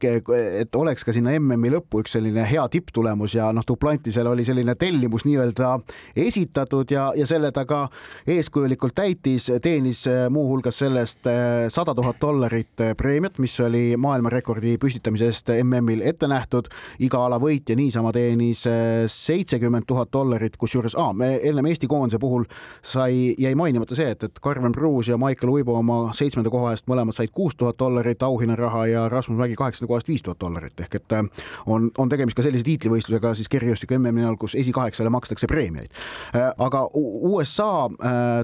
[0.62, 4.75] et oleks ka sinna MM-i lõppu üks selline hea tipptulemus ja noh, Duplantisel oli selline
[4.79, 5.73] tellimus nii-öelda
[6.17, 7.87] esitatud ja, ja selle ta ka
[8.29, 15.53] eeskujulikult täitis, teenis muuhulgas sellest eh, sada tuhat dollarit preemiat, mis oli maailmarekordi püstitamise eest
[15.62, 16.69] MM-il ette nähtud.
[17.03, 22.21] iga ala võitja niisama teenis eh, seitsekümmend tuhat dollarit, kusjuures ah, me ennem Eesti koondise
[22.23, 22.45] puhul
[22.83, 26.75] sai, jäi mainimata see, et, et Karmen Pruun Kruus ja Maicel Uibo oma seitsmenda koha
[26.75, 30.81] eest mõlemad said kuus tuhat dollarit auhinnaraha ja Rasmus Mägi kaheksanda kohast viis tuhat dollarit
[30.85, 35.09] ehk et äh, on, on tegemist ka sellise tiitlivõistlusega siis kergejõustiku MM-i näol, kus esikaheksale
[35.09, 35.97] makstakse preemiaid.
[36.35, 37.89] aga USA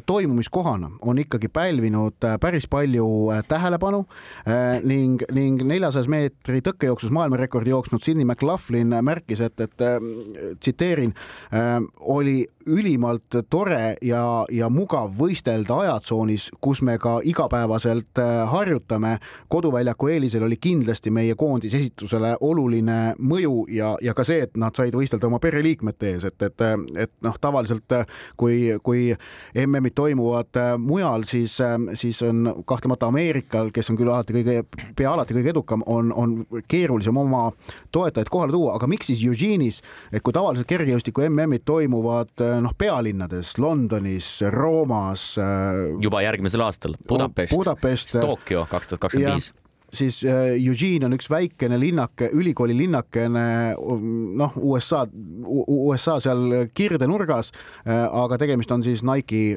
[0.07, 3.09] toimumiskohana on ikkagi pälvinud päris palju
[3.49, 4.05] tähelepanu
[4.89, 9.85] ning, ning neljasajas meetri tõkkejooksus maailmarekordi jooksnud Sidney McLaughlin märkis, et, et
[10.61, 11.13] tsiteerin,
[12.01, 15.81] oli ülimalt tore ja, ja mugav võistelda
[16.29, 19.19] ajatsoonis, kus me ka igapäevaselt äh, harjutame.
[19.49, 24.75] koduväljaku eelisel oli kindlasti meie koondise esitusele oluline mõju ja, ja ka see, et nad
[24.75, 26.61] said võistelda oma pereliikmete ees, et, et,
[26.97, 29.15] et noh, tavaliselt äh, kui, kui
[29.55, 31.59] MM-id toimuvad äh, mujal, siis,
[31.95, 34.65] siis on kahtlemata Ameerikal, kes on küll alati kõige,
[34.97, 36.37] pea alati kõige edukam, on, on
[36.69, 37.51] keerulisem oma
[37.93, 39.81] toetajaid kohale tuua, aga miks siis Eugene'is,
[40.13, 45.31] et kui tavaliselt kergejõustiku MM-id toimuvad noh, pealinnades Londonis, Roomas.
[45.39, 46.99] Äh, juba järgmisel aastal?
[47.09, 49.55] Budapest, Budapest, Tokyo kaks tuhat kakskümmend viis.
[49.89, 53.73] Siis äh, Eugene on üks väikene linnake, ülikooli linnakene,
[54.37, 55.07] noh, USA,
[55.49, 57.49] USA seal kirdenurgas,
[57.87, 59.57] äh, aga tegemist on siis Nike'i,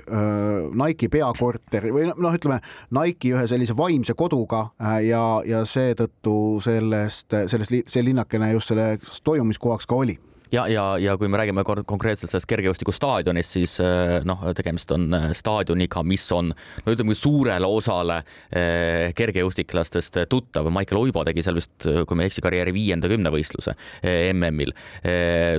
[0.71, 2.61] Nike'i peakorteri või noh, ütleme
[2.95, 4.69] Nike'i ühe sellise vaimse koduga
[5.03, 10.15] ja, ja seetõttu sellest, sellest, see linnakene just selleks toimumiskohaks ka oli
[10.51, 15.27] ja, ja, ja kui me räägime konkreetselt sellest kergejõustikustaadionist, siis eh, noh, tegemist on eh,
[15.37, 20.67] staadioniga, mis on no ütleme suurele osale eh, kergejõustiklastest tuttav.
[20.73, 24.73] Maicel Uibo tegi seal vist, kui ma ei eksi, karjääri viienda kümnevõistluse MM-il.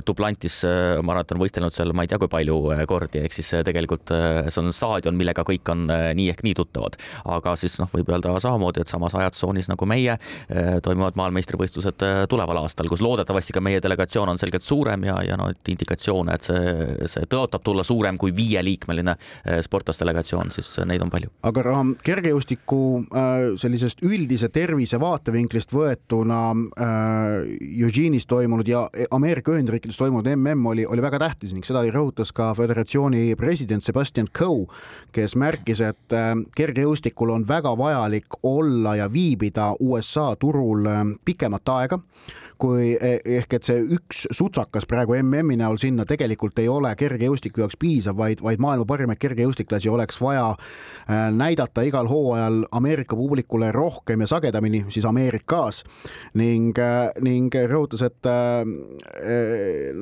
[0.05, 2.57] Duplantis, ma arvan, et on võistelnud seal, ma ei tea, kui palju
[2.89, 6.97] kordi, ehk siis tegelikult see on staadion, millega kõik on nii ehk nii tuttavad.
[7.29, 10.17] aga siis noh, võib öelda samamoodi, et samas ajatsoonis nagu meie
[10.85, 15.37] toimuvad maailmameistrivõistlused tuleval aastal, kus loodetavasti ka meie delegatsioon on selgelt suur suurem ja, ja
[15.49, 21.11] et indikatsioone, et see, see tõotab tulla suurem kui viieliikmeline eh, sportlasdelegatsioon, siis neid on
[21.13, 21.31] palju.
[21.47, 26.41] aga Rahm, kergejõustiku äh, sellisest üldise tervise vaatevinklist võetuna
[26.83, 28.83] Eugene'is toimunud ja
[29.15, 34.27] Ameerika Ühendriikides toimunud mm oli, oli väga tähtis ning seda rõhutas ka föderatsiooni president Sebastian
[34.35, 34.67] Coe,
[35.15, 36.15] kes märkis, et
[36.57, 40.87] kergejõustikul on väga vajalik olla ja viibida USA turul
[41.25, 41.99] pikemat aega
[42.63, 47.63] kui e, ehk et see üks sutsakas praegu MM-i näol sinna tegelikult ei ole kergejõustiku
[47.63, 53.71] jaoks piisav, vaid, vaid maailma parimaid kergejõustiklasi oleks vaja äh, näidata igal hooajal Ameerika publikule
[53.75, 55.83] rohkem ja sagedamini siis Ameerikas.
[56.39, 58.27] Ning, äh, ning rõhutas, et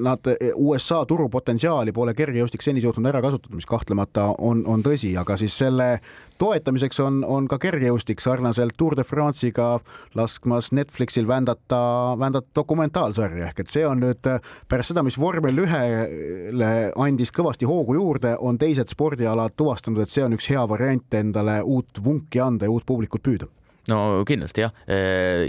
[0.01, 5.37] nad USA turupotentsiaali pole kergejõustik seni suutnud ära kasutada, mis kahtlemata on, on tõsi, aga
[5.39, 5.95] siis selle
[6.41, 9.75] toetamiseks on, on ka kergejõustik sarnaselt Tour de France'iga
[10.17, 11.81] laskmas Netflixil vändata,
[12.19, 13.51] vändata dokumentaalsarja.
[13.51, 14.29] Ehk et see on nüüd
[14.71, 20.25] pärast seda, mis vormel ühele andis kõvasti hoogu juurde, on teised spordialad tuvastanud, et see
[20.25, 23.49] on üks hea variant endale uut vunki anda ja uut publikut püüda
[23.89, 24.73] no kindlasti jah,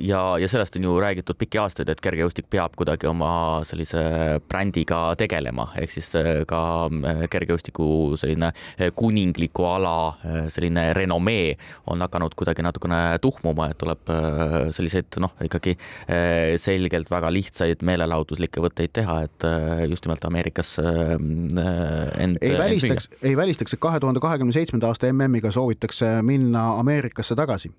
[0.00, 4.00] ja, ja sellest on ju räägitud pikki aastaid, et kergejõustik peab kuidagi oma sellise
[4.48, 7.86] brändiga tegelema, ehk siis äh, ka äh, kergejõustiku
[8.20, 9.94] selline äh, kuningliku ala
[10.52, 11.56] selline renomee
[11.90, 14.10] on hakanud kuidagi natukene tuhmuma, et tuleb
[14.74, 15.74] selliseid noh, ikkagi
[16.60, 19.46] selgelt väga lihtsaid meelelahutuslikke võtteid teha, et
[19.90, 22.38] just nimelt Ameerikas end.
[22.40, 27.72] ei välistaks, ei välistaks, et kahe tuhande kahekümne seitsmenda aasta MM-iga soovitakse minna Ameerikasse tagasi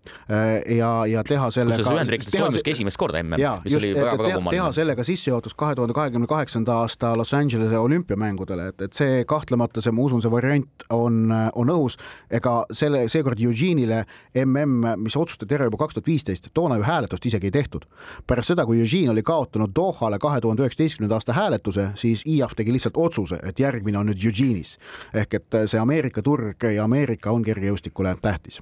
[0.78, 1.84] ja, ja teha sellega.
[1.94, 4.56] Ühendriikides toimuski esimest korda MM, mis just, oli väga kummaline.
[4.58, 9.82] teha sellega sissejuhatus kahe tuhande kahekümne kaheksanda aasta Los Angelese olümpiamängudele, et, et see kahtlemata,
[9.82, 11.98] see, ma usun, see variant on, on õhus.
[12.32, 14.04] ega selle, seekord Eugene'ile
[14.46, 17.88] mm, mis otsustati ära juba kaks tuhat viisteist, toona ju hääletust isegi ei tehtud.
[18.28, 22.74] pärast seda, kui Eugene oli kaotanud Dohale kahe tuhande üheksateistkümnenda aasta hääletuse, siis IAF tegi
[22.74, 24.78] lihtsalt otsuse, et järgmine on nüüd Eugene'is.
[25.14, 28.62] ehk et see Ameerika turg ja Ameerika on kergejõustikule tähtis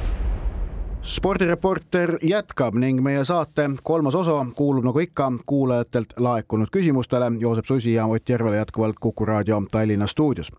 [1.01, 7.31] spordireporter jätkab ning meie saate kolmas osa kuulub nagu ikka kuulajatelt laekunud küsimustele.
[7.39, 10.51] Joosep Susi ja Ott Järvela jätkuvalt Kuku raadio Tallinna stuudios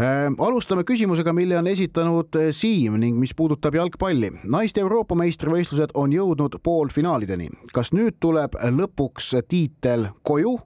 [0.00, 0.32] äh,.
[0.38, 4.32] alustame küsimusega, mille on esitanud äh, Siim ning mis puudutab jalgpalli.
[4.44, 7.48] naiste Euroopa meistrivõistlused on jõudnud poolfinaalideni.
[7.72, 10.58] kas nüüd tuleb lõpuks tiitel koju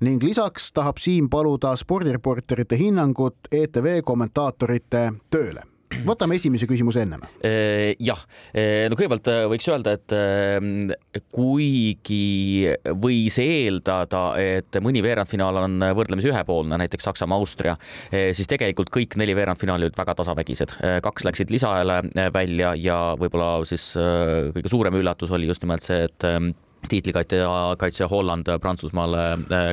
[0.00, 5.73] ning lisaks tahab Siim paluda spordireporterite hinnangut ETV kommentaatorite tööle
[6.08, 7.22] võtame esimese küsimuse ennem.
[7.44, 8.20] Äh, jah,
[8.52, 12.66] äh, no kõigepealt äh, võiks öelda, et kuigi
[13.02, 17.74] võis eeldada, et mõni veerandfinaal on võrdlemisi ühepoolne, näiteks Saksamaa-Austria,
[18.36, 20.76] siis tegelikult kõik neli veerandfinaali olid väga tasavägised.
[21.04, 26.28] kaks läksid lisaajale välja ja võib-olla siis kõige suurem üllatus oli just nimelt see, et
[26.88, 27.40] tiitlikaitse,
[27.78, 29.24] kaitse Holland Prantsusmaale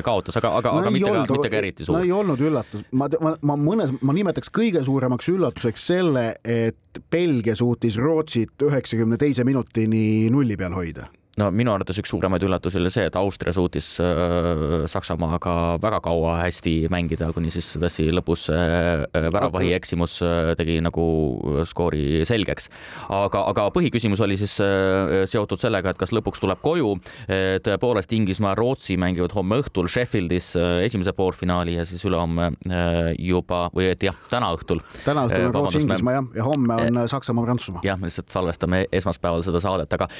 [0.04, 1.98] kaotas, aga, aga no, aga mitte olnud, ka, mitte ka eriti suur.
[1.98, 7.02] no ei olnud üllatus, ma, ma, ma mõnes, ma nimetaks kõige suuremaks üllatuseks selle, et
[7.12, 11.08] Belgia suutis Rootsit üheksakümne teise minutini nulli peal hoida
[11.40, 16.34] no minu arvates üks suuremaid üllatusi oli see, et Austria suutis äh, Saksamaaga väga kaua
[16.42, 21.04] hästi mängida, kuni siis tõesti lõpus äh, väravahi eksimus äh, tegi nagu
[21.68, 22.68] skoori selgeks.
[23.08, 24.58] aga, aga põhiküsimus oli siis
[25.32, 26.92] seotud sellega, et kas lõpuks tuleb koju.
[27.64, 30.52] tõepoolest Inglismaa ja Rootsi mängivad homme õhtul Sheffieldis
[30.84, 32.50] esimese poolfinaali ja siis ülehomme
[33.18, 34.82] juba või et jah, täna õhtul.
[35.06, 37.84] täna õhtul on Rootsi-Inglismaa jah, ja homme on Saksamaa-Prantsusmaa.
[37.86, 40.10] jah, me lihtsalt salvestame esmaspäeval seda saadet, aga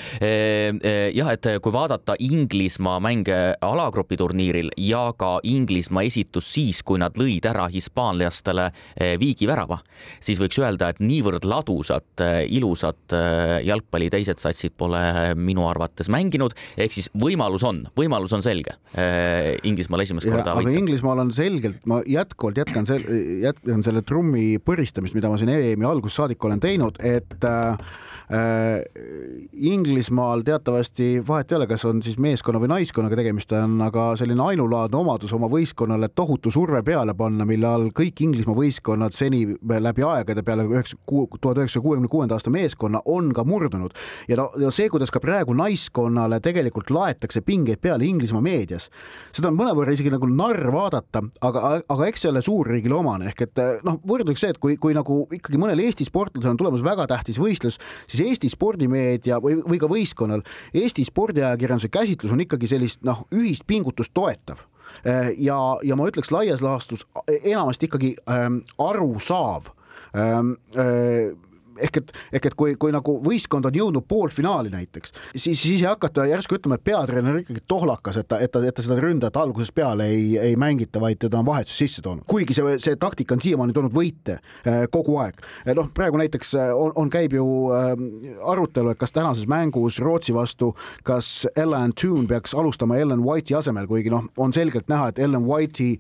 [1.15, 7.17] jah, et kui vaadata Inglismaa mänge alagrupi turniiril ja ka Inglismaa esitust siis, kui nad
[7.21, 9.81] lõid ära hispaanlastele eh, viigivärava,
[10.23, 15.03] siis võiks öelda, et niivõrd ladusat, eh, ilusat eh, jalgpalli teised satsid pole
[15.38, 18.77] minu arvates mänginud, ehk siis võimalus on, võimalus on selge
[19.67, 25.17] Inglismaal esimest korda aga Inglismaal on selgelt, ma jätkuvalt jätkan selle, jätkan selle trummi põristamist,
[25.17, 27.77] mida ma siin EM-i algusest saadik olen teinud, et Äh,
[29.53, 34.40] Inglismaal teatavasti vahet ei ole, kas on siis meeskonna või naiskonnaga tegemist on, aga selline
[34.47, 40.07] ainulaadne omadus oma võistkonnale tohutu surve peale panna, mille all kõik Inglismaa võistkonnad seni läbi
[40.09, 43.92] aegade peale üheksa, tuhat üheksasaja kuuekümne kuuenda aasta meeskonna on ka murdunud.
[44.29, 48.88] ja no ja see, kuidas ka praegu naiskonnale tegelikult laetakse pingeid peale Inglismaa meedias,
[49.33, 53.45] seda on mõnevõrra isegi nagu narr vaadata, aga, aga eks see ole suurriigile omane, ehk
[53.47, 57.07] et noh, võrdluseks see, et kui, kui nagu ikkagi mõnel Eesti sportlasel on tulemas väga
[57.11, 63.02] tähtis võistlus, siis Eesti spordimeedia või, või ka võistkonnal, Eesti spordiajakirjanduse käsitlus on ikkagi sellist
[63.06, 64.62] noh, ühist pingutust toetav.
[65.06, 69.72] Äh, ja, ja ma ütleks laias laastus enamasti ikkagi ähm, arusaав
[70.14, 71.32] ähm, äh,
[71.83, 75.88] ehk et, ehk et kui, kui nagu võistkond on jõudnud poolfinaali näiteks, siis, siis ei
[75.88, 79.38] hakata järsku ütlema, et peatreener ikkagi tohlakas, et ta, et ta, et ta seda ründajat
[79.42, 82.25] algusest peale ei, ei mängita, vaid teda on vahetus sisse toonud.
[82.29, 85.40] kuigi see, see taktika on siiamaani toonud võite äh, kogu aeg.
[85.75, 87.92] noh, praegu näiteks äh, on, on, käib ju äh,
[88.53, 90.73] arutelu, et kas tänases mängus Rootsi vastu,
[91.07, 95.47] kas Ellen Toon peaks alustama Ellen White'i asemel, kuigi noh, on selgelt näha, et Ellen
[95.47, 95.97] White'i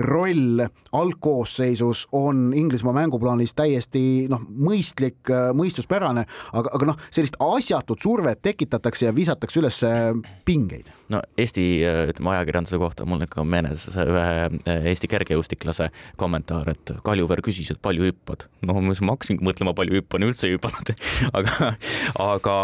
[0.00, 7.36] roll algkoosseisus on Inglismaa mänguplaanis täiesti noh, mõistlik mõistlik, äh, mõistuspärane, aga, aga noh, sellist
[7.40, 10.12] asjatut survet tekitatakse ja visatakse üles äh,
[10.44, 10.86] pingeid.
[11.08, 16.94] no Eesti äh, ütleme ajakirjanduse kohta mul ikka on meeles ühe Eesti kergejõustiklase kommentaar, et
[17.04, 18.46] Kaljuveer küsis, et palju hüppad.
[18.62, 20.94] no ma hakkasingi mõtlema, palju hüppan, üldse ei hüpanud
[21.38, 21.74] aga,
[22.18, 22.54] aga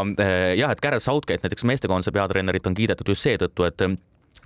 [0.56, 3.90] jah, et Gareth Southgate näiteks meestekoondise peatreenerit on kiidetud just seetõttu, et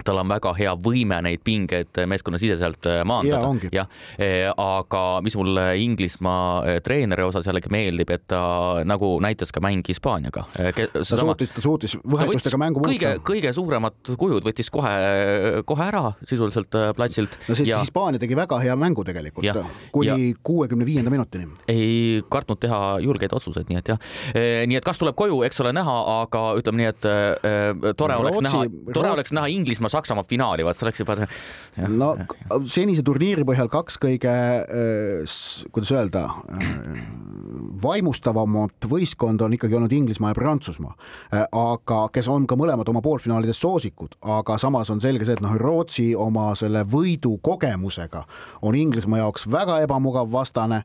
[0.04, 3.68] tal on väga hea võime neid pingeid meeskonnasiseselt äh, maandada.
[3.72, 8.40] jah, äh, aga mis mulle Inglismaa äh, treeneri osas jällegi meeldib, et ta
[8.88, 10.46] nagu näitas ka mäng Hispaaniaga.
[10.50, 12.90] ta suutis, ta suutis võhetustega mängu muuta.
[12.90, 14.94] kõige, kõige suuremad kujud võttis kohe,
[15.68, 17.38] kohe ära sisuliselt platsilt.
[17.48, 17.80] no sest ja...
[17.84, 19.46] Hispaania tegi väga hea mängu tegelikult,
[19.94, 21.48] kuni kuuekümne viienda minutini.
[21.68, 24.10] ei kartnud teha julgeid otsuseid, nii et jah.
[24.66, 27.08] nii et kas tuleb koju, eks ole näha, aga ütleme nii, et
[27.94, 29.14] tore no, oleks Rootsi, näha, tore Rootsi...
[29.18, 31.28] oleks näha Inglismaa Prantsusmaa-Saksamaa finaali, vaat see oleks juba see.
[31.88, 32.14] no
[32.70, 35.34] senise turniiri põhjal kaks kõige, äh,
[35.72, 36.68] kuidas öelda, äh,
[37.82, 40.94] vaimustavamat võistkonda on ikkagi olnud Inglismaa ja Prantsusmaa,
[41.32, 45.42] äh, aga kes on ka mõlemad oma poolfinaalides soosikud, aga samas on selge see, et
[45.44, 48.24] noh, Rootsi oma selle võidu kogemusega
[48.62, 50.82] on Inglismaa jaoks väga ebamugav vastane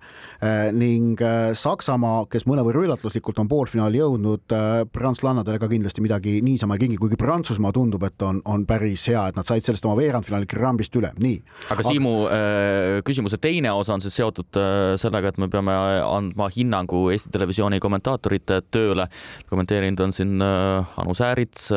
[0.73, 1.19] ning
[1.53, 4.53] Saksamaa, kes mõnevõrra üllatuslikult on poolfinaali jõudnud,
[4.93, 9.05] prantslannadele ka kindlasti midagi niisama ei kingi, kuigi Prantsusmaa tundub, et on, on päris päris
[9.11, 11.39] hea, et nad said sellest oma veerandfinaali krambist üle, nii.
[11.73, 16.49] aga Siimu äh, küsimuse teine osa on siis seotud äh, sellega, et me peame andma
[16.53, 19.09] hinnangu Eesti Televisiooni kommentaatorite tööle.
[19.49, 21.69] kommenteerinud on siin äh, Anu Säärits,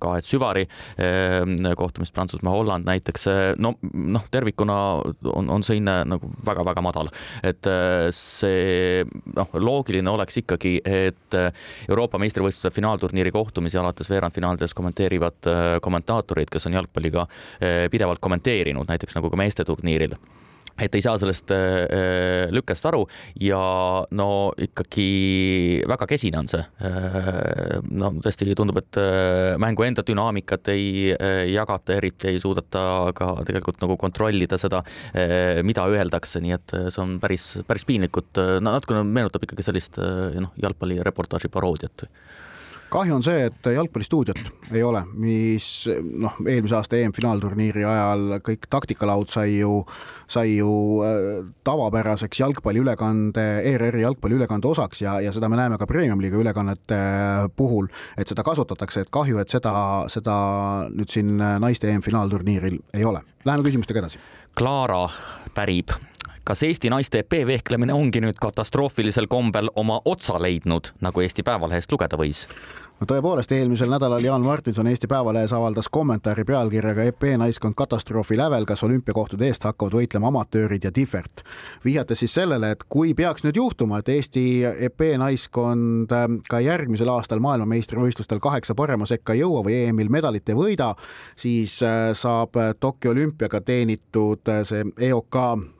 [0.00, 0.64] Kaet Süvari
[1.76, 3.26] kohtumist Prantsusmaa-Holland näiteks.
[3.58, 4.76] no noh, tervikuna
[5.32, 7.10] on, on see hinne nagu väga-väga madal,
[7.46, 7.66] et
[8.14, 9.04] see
[9.36, 11.38] noh, loogiline oleks ikkagi, et
[11.88, 15.50] Euroopa meistrivõistluste finaalturniiri kohtumisi alates veerandfinaalides kommenteerivad
[15.84, 17.28] kommentaatorid kommentaatoreid, kes on jalgpalli ka
[17.60, 20.16] eh, pidevalt kommenteerinud, näiteks nagu ka meeste turniiril
[20.78, 23.00] et ei saa sellest äh, lükkest aru
[23.42, 23.58] ja
[24.14, 24.28] no
[24.62, 26.60] ikkagi väga kesine on see.
[26.86, 27.80] Äh,.
[27.90, 33.32] no tõesti tundub, et äh, mängu enda dünaamikat ei äh, jagata, eriti ei suudeta ka
[33.48, 34.84] tegelikult nagu kontrollida seda
[35.18, 39.98] äh,, mida öeldakse, nii et see on päris, päris piinlikult, no natukene meenutab ikkagi sellist
[39.98, 42.06] noh, jalgpallireportaaži paroodiat
[42.92, 49.30] kahju on see, et jalgpallistuudiot ei ole, mis noh, eelmise aasta EM-finaalturniiri ajal kõik taktikalaud
[49.32, 49.82] sai ju,
[50.30, 50.70] sai ju
[51.04, 57.00] äh, tavapäraseks jalgpalliülekande, ERR-i jalgpalliülekande osaks ja, ja seda me näeme ka Premium-liiga ülekannete
[57.56, 59.74] puhul, et seda kasutatakse, et kahju, et seda,
[60.12, 60.36] seda
[60.92, 63.24] nüüd siin naiste EM-finaalturniiril ei ole.
[63.48, 64.20] Läheme küsimustega edasi.
[64.58, 65.06] Klaara
[65.54, 65.92] pärib
[66.48, 72.16] kas Eesti naiste epee-vehklemine ongi nüüd katastroofilisel kombel oma otsa leidnud, nagu Eesti Päevalehest lugeda
[72.16, 72.46] võis?
[72.98, 78.64] no tõepoolest, eelmisel nädalal Jaan Martinson Eesti Päevalehes avaldas kommentaari pealkirjaga EP naiskond katastroofi lävel,
[78.64, 81.44] kas olümpiakohtade eest hakkavad võitlema amatöörid ja Tihvert.
[81.84, 87.12] vihjates siis sellele, et kui peaks nüüd juhtuma, et Eesti EP naiskond ähm, ka järgmisel
[87.12, 90.94] aastal maailmameistrivõistlustel kaheksa parema sekka ei jõua või EM-il medalit ei võida,
[91.36, 95.77] siis äh, saab Tokyo olümpiaga teenitud äh, see EOK Äh,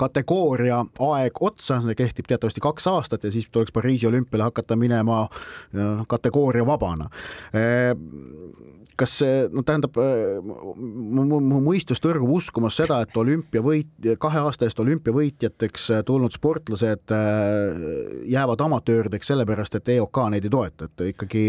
[0.00, 0.78] kategooria
[1.12, 5.26] aeg otsa, see kehtib teatavasti kaks aastat ja siis tuleks Pariisi olümpiale hakata minema
[5.76, 7.10] noh, kategooria vabana.
[7.52, 7.92] Äh,
[8.96, 13.90] kas see, no tähendab, mu mõistus tõrgub uskumas seda, et olümpiavõit,
[14.20, 17.82] kahe aasta eest olümpiavõitjateks tulnud sportlased äh,
[18.32, 21.44] jäävad amatöörideks sellepärast, et EOK neid ei toeta, et ikkagi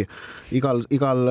[0.59, 1.23] igal, igal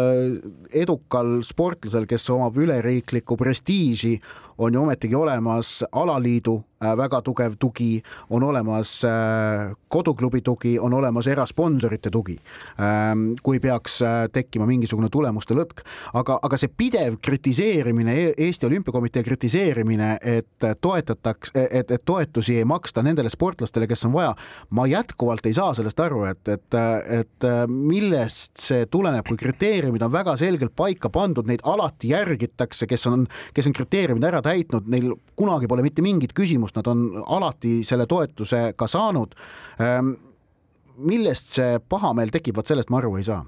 [0.84, 4.18] edukal sportlasel, kes omab üleriiklikku prestiiži,
[4.62, 11.26] on ju ometigi olemas alaliidu väga tugev tugi, on olemas äh, koduklubi tugi, on olemas
[11.26, 12.36] erasponsorite tugi.
[12.80, 14.00] Ähm, kui peaks
[14.32, 15.84] tekkima mingisugune tulemuste lõtk,
[16.18, 22.66] aga, aga see pidev kritiseerimine, e-, Eesti Olümpiakomitee kritiseerimine, et toetataks, et, et toetusi ei
[22.68, 24.32] maksta nendele sportlastele, kes on vaja,
[24.70, 26.78] ma jätkuvalt ei saa sellest aru, et, et,
[27.20, 33.06] et millest see tuleneb, kui kriteeriumid on väga selgelt paika pandud, neid alati järgitakse, kes
[33.10, 37.80] on, kes on kriteeriumid ära täitnud, neil kunagi pole mitte mingit küsimust, nad on alati
[37.84, 39.34] selle toetuse ka saanud.
[39.80, 40.14] Ehm,
[40.96, 43.42] millest see pahameel tekib, vot sellest ma aru ei saa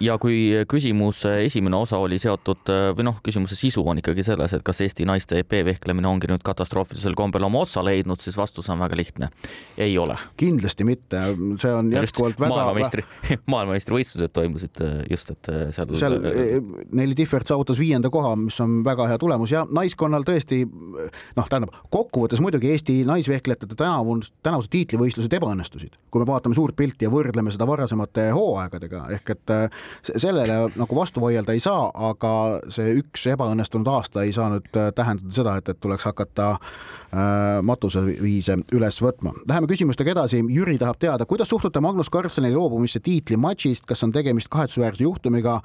[0.00, 4.64] ja kui küsimuse esimene osa oli seotud või noh, küsimuse sisu on ikkagi selles, et
[4.66, 8.80] kas Eesti naiste EP vehklemine ongi nüüd katastroofilisel kombel oma otsa leidnud, siis vastus on
[8.82, 9.30] väga lihtne.
[9.76, 10.16] ei ole.
[10.36, 11.22] kindlasti mitte,
[11.60, 13.04] see on jätkuvalt väga maailmameistri,
[13.52, 16.60] maailmameistrivõistlused toimusid äh, just, et äh, seal seal äh,
[16.96, 21.74] Nelli Tihvert saavutas viienda koha, mis on väga hea tulemus ja naiskonnal tõesti noh, tähendab
[21.92, 27.52] kokkuvõttes muidugi Eesti naisvehklejate tänavu, tänavused tiitlivõistlused ebaõnnestusid, kui me vaatame suurt pilti ja võrdleme
[27.54, 32.32] seda varasemate hooaegadega ehk et et äh, sellele nagu vastu vaielda ei saa, aga
[32.72, 37.62] see üks ebaõnnestunud aasta ei saa nüüd äh, tähendada seda, et, et tuleks hakata äh,
[37.66, 39.34] matuseviise üles võtma.
[39.48, 40.42] Läheme küsimustega edasi.
[40.52, 45.60] Jüri tahab teada, kuidas suhtute Magnus Carlseni loobumisse tiitlimatšist, kas on tegemist kahetsusväärse juhtumiga,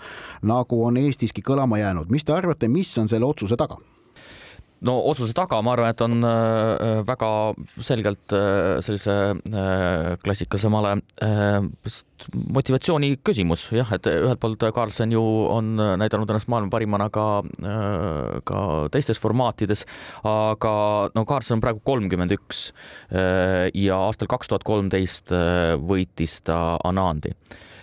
[0.48, 3.82] nagu on Eestiski kõlama jäänud, mis te arvate, mis on selle otsuse taga?
[4.86, 7.30] No otsuse taga, ma arvan, et on äh, väga
[7.86, 10.96] selgelt äh, sellise äh, klassikalise male
[12.56, 17.26] motivatsiooni küsimus jah, et ühelt poolt Carlsen ju on näidanud ennast maailma parimana ka,
[18.46, 18.60] ka
[18.94, 19.88] teistes formaatides,
[20.30, 20.74] aga
[21.18, 22.68] no Carlsen on praegu kolmkümmend üks
[23.10, 25.34] ja aastal kaks tuhat kolmteist
[25.82, 27.34] võitis ta Anandi.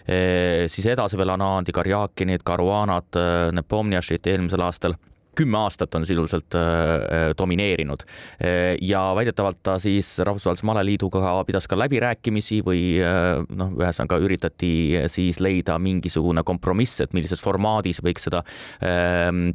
[0.07, 3.19] Siis edasi veel Anandi, Karjakinid, Caruanat,
[3.59, 4.95] Nepomniašit eelmisel aastal
[5.39, 8.03] kümme aastat on sisuliselt äh, äh, domineerinud.
[8.43, 14.73] Äh, ja väidetavalt ta siis Rahvusvahelise Maleliiduga pidas ka läbirääkimisi või noh, ühesõnaga üritati
[15.11, 18.43] siis leida mingisugune kompromiss, et millises formaadis võiks seda
[18.83, 19.51] ähm,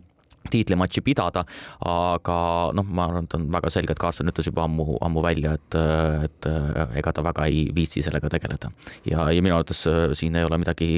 [0.52, 1.44] tiitlimatši pidada,
[1.88, 2.38] aga
[2.76, 5.78] noh, ma arvan, et on väga selge, et Carlson ütles juba ammu, ammu välja, et,
[6.28, 6.50] et
[7.00, 8.72] ega ta väga ei viitsi sellega tegeleda.
[9.10, 10.90] ja, ja minu arvates äh, siin ei ole midagi,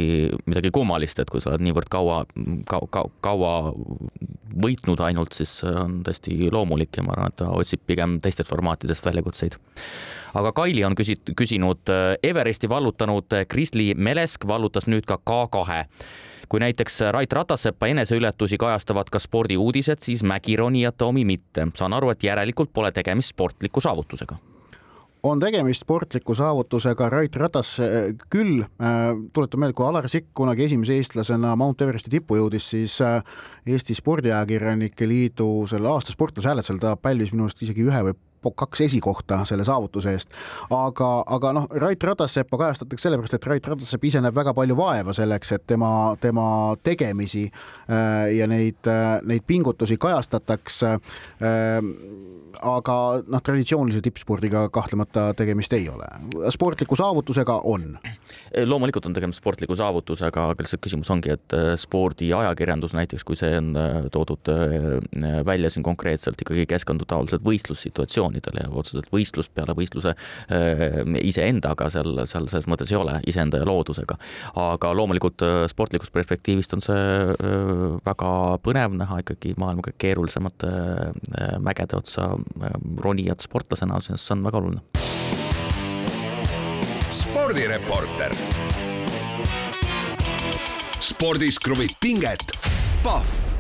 [0.45, 2.23] midagi kummalist, et kui sa oled niivõrd kaua
[2.69, 3.53] ka,, ka, kaua
[4.65, 9.05] võitnud ainult, siis on täiesti loomulik ja ma arvan, et ta otsib pigem teistest formaatidest
[9.05, 9.57] väljakutseid
[10.35, 15.83] aga Kaili on küsit-, küsinud äh, Everesti vallutanud Krisli Melesk vallutas nüüd ka K2
[16.49, 21.67] kui näiteks Rait Ratassepa eneseületusi kajastavad ka spordiuudised, siis mägironijate omi mitte.
[21.75, 24.37] saan aru, et järelikult pole tegemist sportliku saavutusega
[25.25, 30.67] on tegemist sportliku saavutusega, Rait Ratas äh, küll äh,, tuletan meelde, kui Alar Sikk kunagi
[30.67, 33.19] esimese eestlasena Mount Everesti tippu jõudis, siis äh,
[33.65, 38.17] Eesti Spordiajakirjanike Liidu selle aasta sportlase hääletusel ta pälvis minu arust isegi ühe või
[38.51, 40.33] kaks esikohta selle saavutuse eest.
[40.69, 45.13] aga, aga noh, Rait Ratassepa kajastatakse sellepärast, et Rait Ratassepp ise näeb väga palju vaeva
[45.15, 46.47] selleks, et tema, tema
[46.83, 51.79] tegemisi äh, ja neid, äh, neid pingutusi kajastatakse äh,
[52.65, 52.95] aga
[53.27, 56.07] noh, traditsioonilise tippspordiga kahtlemata tegemist ei ole.
[56.53, 57.97] sportliku saavutusega on
[58.65, 63.73] loomulikult on tegemist sportliku saavutusega, aga lihtsalt küsimus ongi, et spordiajakirjandus näiteks, kui see on
[64.11, 64.51] toodud
[65.45, 67.43] välja siin konkreetselt, ikkagi keskendub taoliselt
[68.35, 70.15] võistlussituatsioonidele ja otseselt võistlust peale võistluse
[71.21, 74.17] iseendaga seal, seal selles mõttes ei ole, iseenda ja loodusega.
[74.55, 77.35] aga loomulikult sportlikust perspektiivist on see
[78.05, 80.71] väga põnev näha ikkagi maailma kõige keerulisemate
[81.59, 82.29] mägede otsa
[82.97, 84.81] ronijat sportlasena, see on väga oluline
[87.15, 88.33] spordireporter.
[90.99, 92.51] spordis kruvib pinget,
[93.03, 93.54] Pahv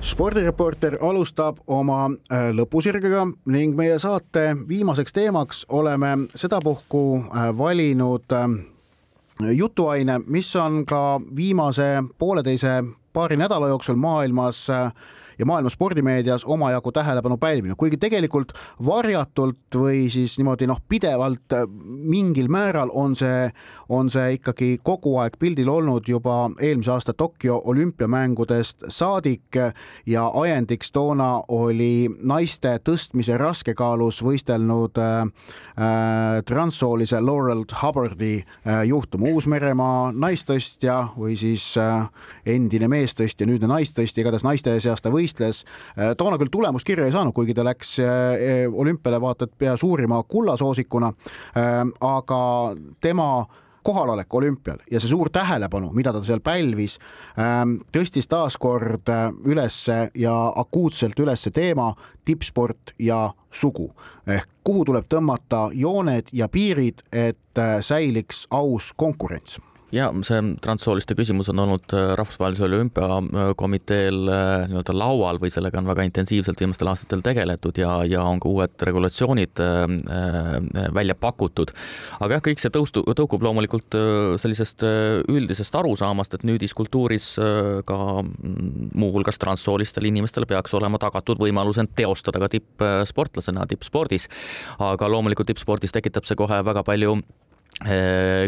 [0.00, 8.48] spordireporter alustab oma äh, lõpusirgega ning meie saate viimaseks teemaks oleme sedapuhku äh, valinud äh,
[9.56, 12.82] jutuaine, mis on ka viimase pooleteise
[13.12, 14.66] paari nädala jooksul maailmas
[15.40, 18.52] ja maailma spordimeedias omajagu tähelepanu pälvinud, kuigi tegelikult
[18.86, 21.56] varjatult või siis niimoodi noh, pidevalt
[22.10, 23.48] mingil määral on see
[23.90, 29.58] on see ikkagi kogu aeg pildil olnud juba eelmise aasta Tokyo olümpiamängudest saadik
[30.06, 35.18] ja ajendiks toona oli naiste tõstmise raskekaalus võistelnud äh,
[35.80, 39.26] äh, transsoolise Laurel Hubbardi äh, juhtum.
[39.32, 42.06] Uus-Meremaa naistõstja või siis äh,
[42.46, 45.64] endine meestõstja, nüüdne naistõstja, igatahes naiste seas ta võistles.
[45.98, 46.14] Äh,.
[46.16, 51.12] toona küll tulemuskirja ei saanud, kuigi ta läks äh, olümpiale vaata et pea suurima kullasoosikuna.
[51.56, 52.42] Äh,, aga
[53.00, 53.46] tema
[53.82, 56.98] kohalolek olümpial ja see suur tähelepanu, mida ta seal pälvis,
[57.40, 59.08] ähm, tõstis taaskord
[59.48, 61.94] ülesse ja akuutselt ülesse teema
[62.28, 63.88] tippsport ja sugu.
[64.28, 69.56] Ehk kuhu tuleb tõmmata jooned ja piirid, et säiliks aus konkurents
[69.94, 75.88] ja see transsooliste küsimus on olnud äh, Rahvusvahelisel Olümpiakomiteel äh, nii-öelda laual või sellega on
[75.90, 79.82] väga intensiivselt viimastel aastatel tegeletud ja, ja on ka uued regulatsioonid äh,
[80.94, 81.74] välja pakutud.
[82.20, 83.96] aga jah, kõik see tõustu, tõukub loomulikult
[84.40, 84.84] sellisest
[85.30, 87.32] üldisest arusaamast, et nüüdiskultuuris
[87.88, 94.28] ka mm, muuhulgas transsoolistel inimestel peaks olema tagatud võimalus end teostada ka tippsportlasena tippspordis.
[94.78, 97.18] aga loomulikult tippspordis tekitab see kohe väga palju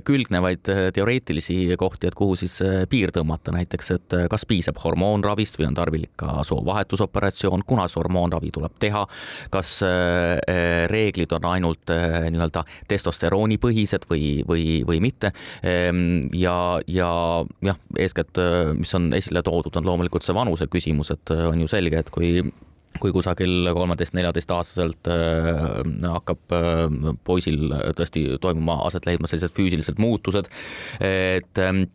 [0.04, 5.56] külgnevaid äh, teoreetilisi kohti, et kuhu siis äh, piir tõmmata, näiteks, et kas piisab hormoonravist
[5.58, 9.06] või on tarvilik ka soovahetusoperatsioon, kuna see hormoonravi tuleb teha,
[9.52, 9.78] kas
[10.92, 15.32] reeglid on ainult nii-öelda testosteroonipõhised või, või, või mitte.
[15.64, 17.12] Ehm, ja, ja
[17.64, 18.40] jah, eeskätt,
[18.78, 22.42] mis on esile toodud, on loomulikult see vanuse küsimus, et on ju selge, et kui
[23.00, 26.84] kui kusagil kolmeteist-neljateistaastaselt äh, hakkab äh,
[27.24, 30.50] poisil tõesti toimuma, aset leidma sellised füüsilised muutused,
[31.00, 31.86] et ähm,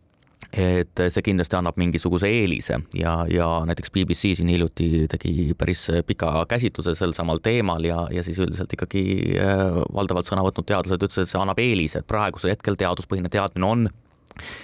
[0.55, 6.45] et see kindlasti annab mingisuguse eelise ja, ja näiteks BBC siin hiljuti tegi päris pika
[6.49, 9.03] käsitluse sel samal teemal ja, ja siis üldiselt ikkagi
[9.41, 13.67] äh, valdavalt sõna võtnud teadlased ütlesid, et see annab eelise, et praegusel hetkel teaduspõhine teadmine
[13.67, 13.87] on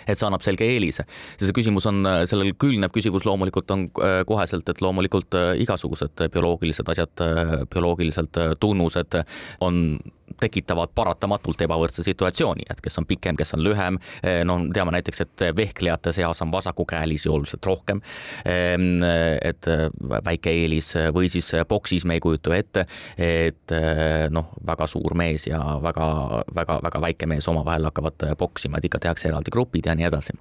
[0.08, 1.06] et see annab selge eelise.
[1.06, 6.26] ja see küsimus on, sellel külgnev küsimus loomulikult on äh, koheselt, et loomulikult äh, igasugused
[6.34, 9.22] bioloogilised asjad, äh, bioloogiliselt tunnused
[9.64, 9.84] on
[10.40, 14.00] tekitavad paratamatult ebavõrdse situatsiooni, et kes on pikem, kes on lühem.
[14.46, 18.02] no teame näiteks, et vehklejate seas on vasakukäelisi oluliselt rohkem.
[18.46, 19.04] Ehm,
[19.42, 19.68] et
[20.26, 22.86] väike eelis või siis boksis me ei kujuta ette,
[23.18, 23.76] et
[24.30, 29.54] noh, väga suur mees ja väga-väga-väga väike mees omavahel hakkavad boksima, et ikka tehakse eraldi
[29.54, 30.36] grupid ja nii edasi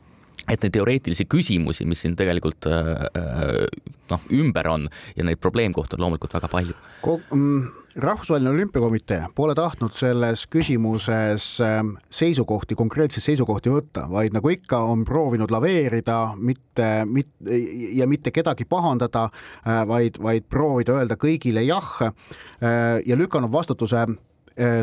[0.51, 6.35] et neid teoreetilisi küsimusi, mis siin tegelikult noh, ümber on ja neid probleemkohti on loomulikult
[6.35, 6.75] väga palju
[7.07, 14.81] mm, rahvusvaheline olümpiakomitee pole tahtnud selles küsimuses ähm, seisukohti, konkreetseid seisukohti võtta, vaid nagu ikka,
[14.93, 17.59] on proovinud laveerida, mitte, mitte
[17.93, 19.29] ja mitte kedagi pahandada,
[19.67, 24.07] äh, vaid, vaid proovida öelda kõigile jah äh, ja lükanud vastutuse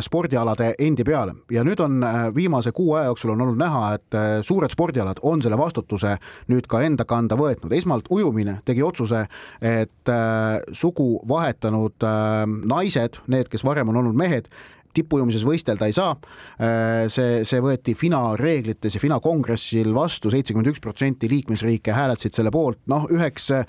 [0.01, 4.17] spordialade endi peale ja nüüd on eh, viimase kuu aja jooksul on olnud näha, et
[4.17, 6.15] eh, suured spordialad on selle vastutuse
[6.51, 7.73] nüüd ka enda kanda võetnud.
[7.73, 9.25] esmalt ujumine tegi otsuse,
[9.61, 10.11] et
[10.73, 12.05] sugu vahetanud
[12.65, 14.49] naised, need, kes varem on olnud mehed,
[14.99, 16.15] tippujumises võistelda ei saa.
[16.59, 22.37] Äh, see, see võeti FINA reeglites ja FINA kongressil vastu, seitsekümmend üks protsenti liikmesriike hääletasid
[22.37, 22.81] selle poolt.
[22.91, 23.65] noh, üheks äh,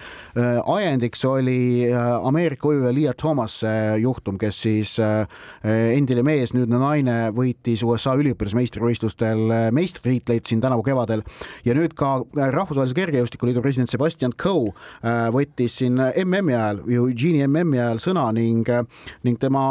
[0.61, 3.71] ajendiks oli äh, Ameerika ujuja Leah Thomase
[4.01, 11.23] juhtum, kes siis endine mees, nüüdne naine, võitis USA üliõpilasmeistrivõistlustel meistritiitleid siin tänavu kevadel
[11.67, 14.73] ja nüüd ka Rahvusvahelise Kergejõustikuliidu president Sebastian Coe
[15.35, 18.69] võttis siin MM-i ajal, Eugene'i MM-i ajal sõna ning,
[19.27, 19.65] ning tema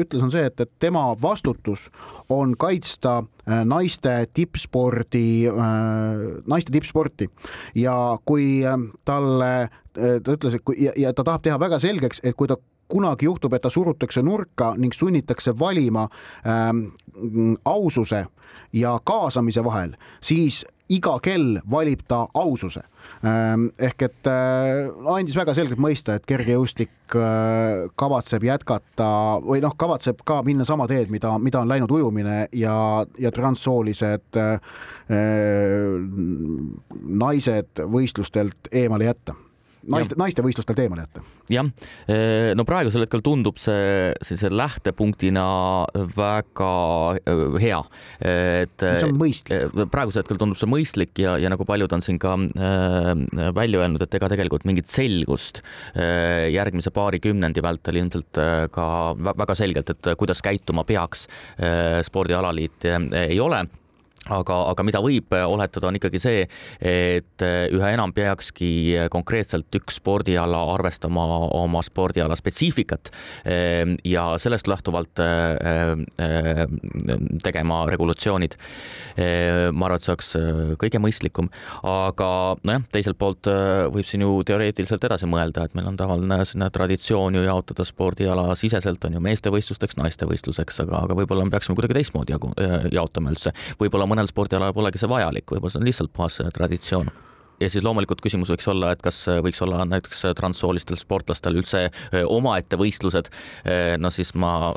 [0.00, 1.90] ütlus on see, et, et tema tema vastutus
[2.28, 7.30] on kaitsta äh, naiste tippspordi, äh, naiste tippsporti.
[7.74, 12.20] Ja kui äh, talle, ta ütles, et kui ja, ja ta tahab teha väga selgeks,
[12.24, 12.56] et kui ta
[12.88, 16.08] kunagi juhtub, et ta surutakse nurka ning sunnitakse valima
[16.46, 16.92] ähm,
[17.64, 18.26] aususe
[18.72, 22.82] ja kaasamise vahel, siis iga kell valib ta aususe.
[23.26, 29.08] Ähm, ehk et äh, andis väga selgelt mõista, et kergejõustik äh, kavatseb jätkata
[29.46, 32.76] või noh, kavatseb ka minna sama teed, mida, mida on läinud ujumine ja,
[33.18, 34.60] ja transsoolised äh,
[37.24, 39.36] naised võistlustelt eemale jätta
[39.92, 41.22] naiste, naistevõistlustelt eemale jätta.
[41.52, 41.70] jah,
[42.58, 45.46] no praegusel hetkel tundub see sellise lähtepunktina
[46.16, 46.72] väga
[47.62, 47.80] hea,
[48.20, 48.76] et.
[48.82, 49.76] see on mõistlik.
[49.92, 53.12] Praegusel hetkel tundub see mõistlik ja, ja nagu paljud on siin ka äh,
[53.56, 55.62] välja öelnud, et ega tegelikult mingit selgust
[55.94, 61.26] äh, järgmise paari kümnendi vältel ilmselt äh, ka väga selgelt, et kuidas käituma peaks
[61.56, 63.64] äh, spordialaliit äh, ei ole
[64.32, 66.44] aga, aga mida võib äh, oletada, on ikkagi see,
[66.80, 71.24] et äh, üha enam peakski äh, konkreetselt üks spordiala arvestama
[71.56, 73.10] oma spordiala spetsiifikat
[73.46, 75.18] ähm, ja sellest lähtuvalt
[77.42, 78.56] tegema regulatsioonid.
[79.16, 80.28] ma arvan, et see oleks
[80.80, 81.48] kõige mõistlikum,
[81.86, 82.28] aga
[82.66, 83.48] nojah, teiselt poolt
[83.94, 88.48] võib siin ju teoreetiliselt edasi mõelda, et meil on tavaline selline traditsioon ju jaotada spordiala
[88.58, 92.52] siseselt on ju meestevõistlusteks, naistevõistluseks, aga, aga võib-olla me peaksime kuidagi teistmoodi jagu,
[92.92, 97.10] jaotama üldse, võib-olla mõnel spordialal polegi see vajalik, võib-olla see on lihtsalt puhas äh, traditsioon
[97.60, 101.56] ja siis loomulikult küsimus võiks olla, et kas äh, võiks olla näiteks äh, transsoolistel sportlastel
[101.60, 101.86] üldse
[102.26, 103.30] omaette võistlused.
[104.00, 104.72] no siis ma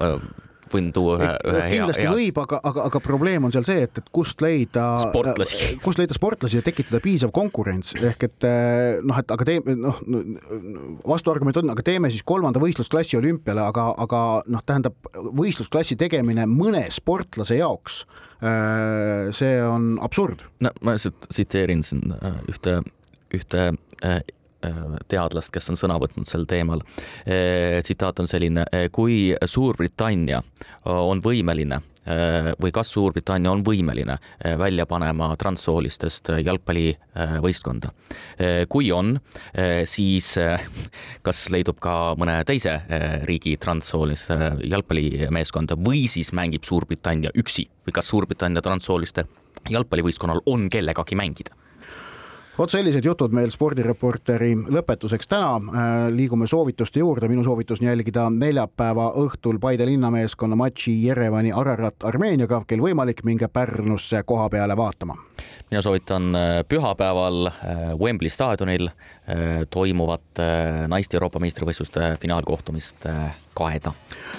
[0.74, 1.72] võin tuua ühe, ühe hea.
[1.74, 2.14] kindlasti hea...
[2.16, 4.86] võib, aga, aga, aga probleem on seal see, et, et kust leida,
[5.84, 8.48] kust leida sportlasi ja tekitada piisav konkurents ehk et
[9.06, 10.00] noh, et aga teeme noh,
[11.08, 16.86] vastuargument on, aga teeme siis kolmanda võistlusklassi olümpiale, aga, aga noh, tähendab võistlusklassi tegemine mõne
[16.94, 18.04] sportlase jaoks
[19.36, 20.46] see on absurd.
[20.64, 22.14] no ma lihtsalt tsiteerin siin
[22.48, 22.80] ühte,
[23.36, 23.66] ühte
[25.08, 26.82] teadlast, kes on sõna võtnud sel teemal.
[27.84, 30.42] tsitaat on selline, kui Suurbritannia
[30.86, 31.82] on võimeline
[32.62, 34.18] või kas Suurbritannia on võimeline
[34.58, 37.92] välja panema transsoolistest jalgpallivõistkonda.
[38.70, 39.20] kui on,
[39.86, 40.34] siis
[41.22, 42.80] kas leidub ka mõne teise
[43.30, 49.28] riigi transsoolise jalgpallimeeskonda või siis mängib Suurbritannia üksi või kas Suurbritannia transsooliste
[49.70, 51.59] jalgpallivõistkonnal on kellegagi mängida
[52.60, 55.52] vot sellised jutud meil spordireporteri lõpetuseks täna.
[55.56, 62.04] Äh, liigume soovituste juurde, minu soovitus on jälgida neljapäeva õhtul Paide linnameeskonna matši Jerevani Ararat
[62.04, 65.16] Armeeniaga, kel võimalik, minge Pärnusse koha peale vaatama.
[65.72, 68.90] mina soovitan äh, pühapäeval äh, Wembley staadionil
[69.70, 70.42] toimuvat
[70.90, 73.06] naiste Euroopa meistrivõistluste finaalkohtumist
[73.60, 73.94] kaeda.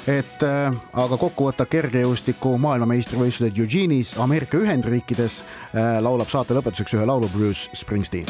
[0.08, 7.06] et äh, aga kokku võtta kergejõustiku maailmameistrivõistlused Eugene'is Ameerika Ühendriikides äh, laulab saate lõpetuseks ühe
[7.06, 8.28] laulu Bruce Springsteen.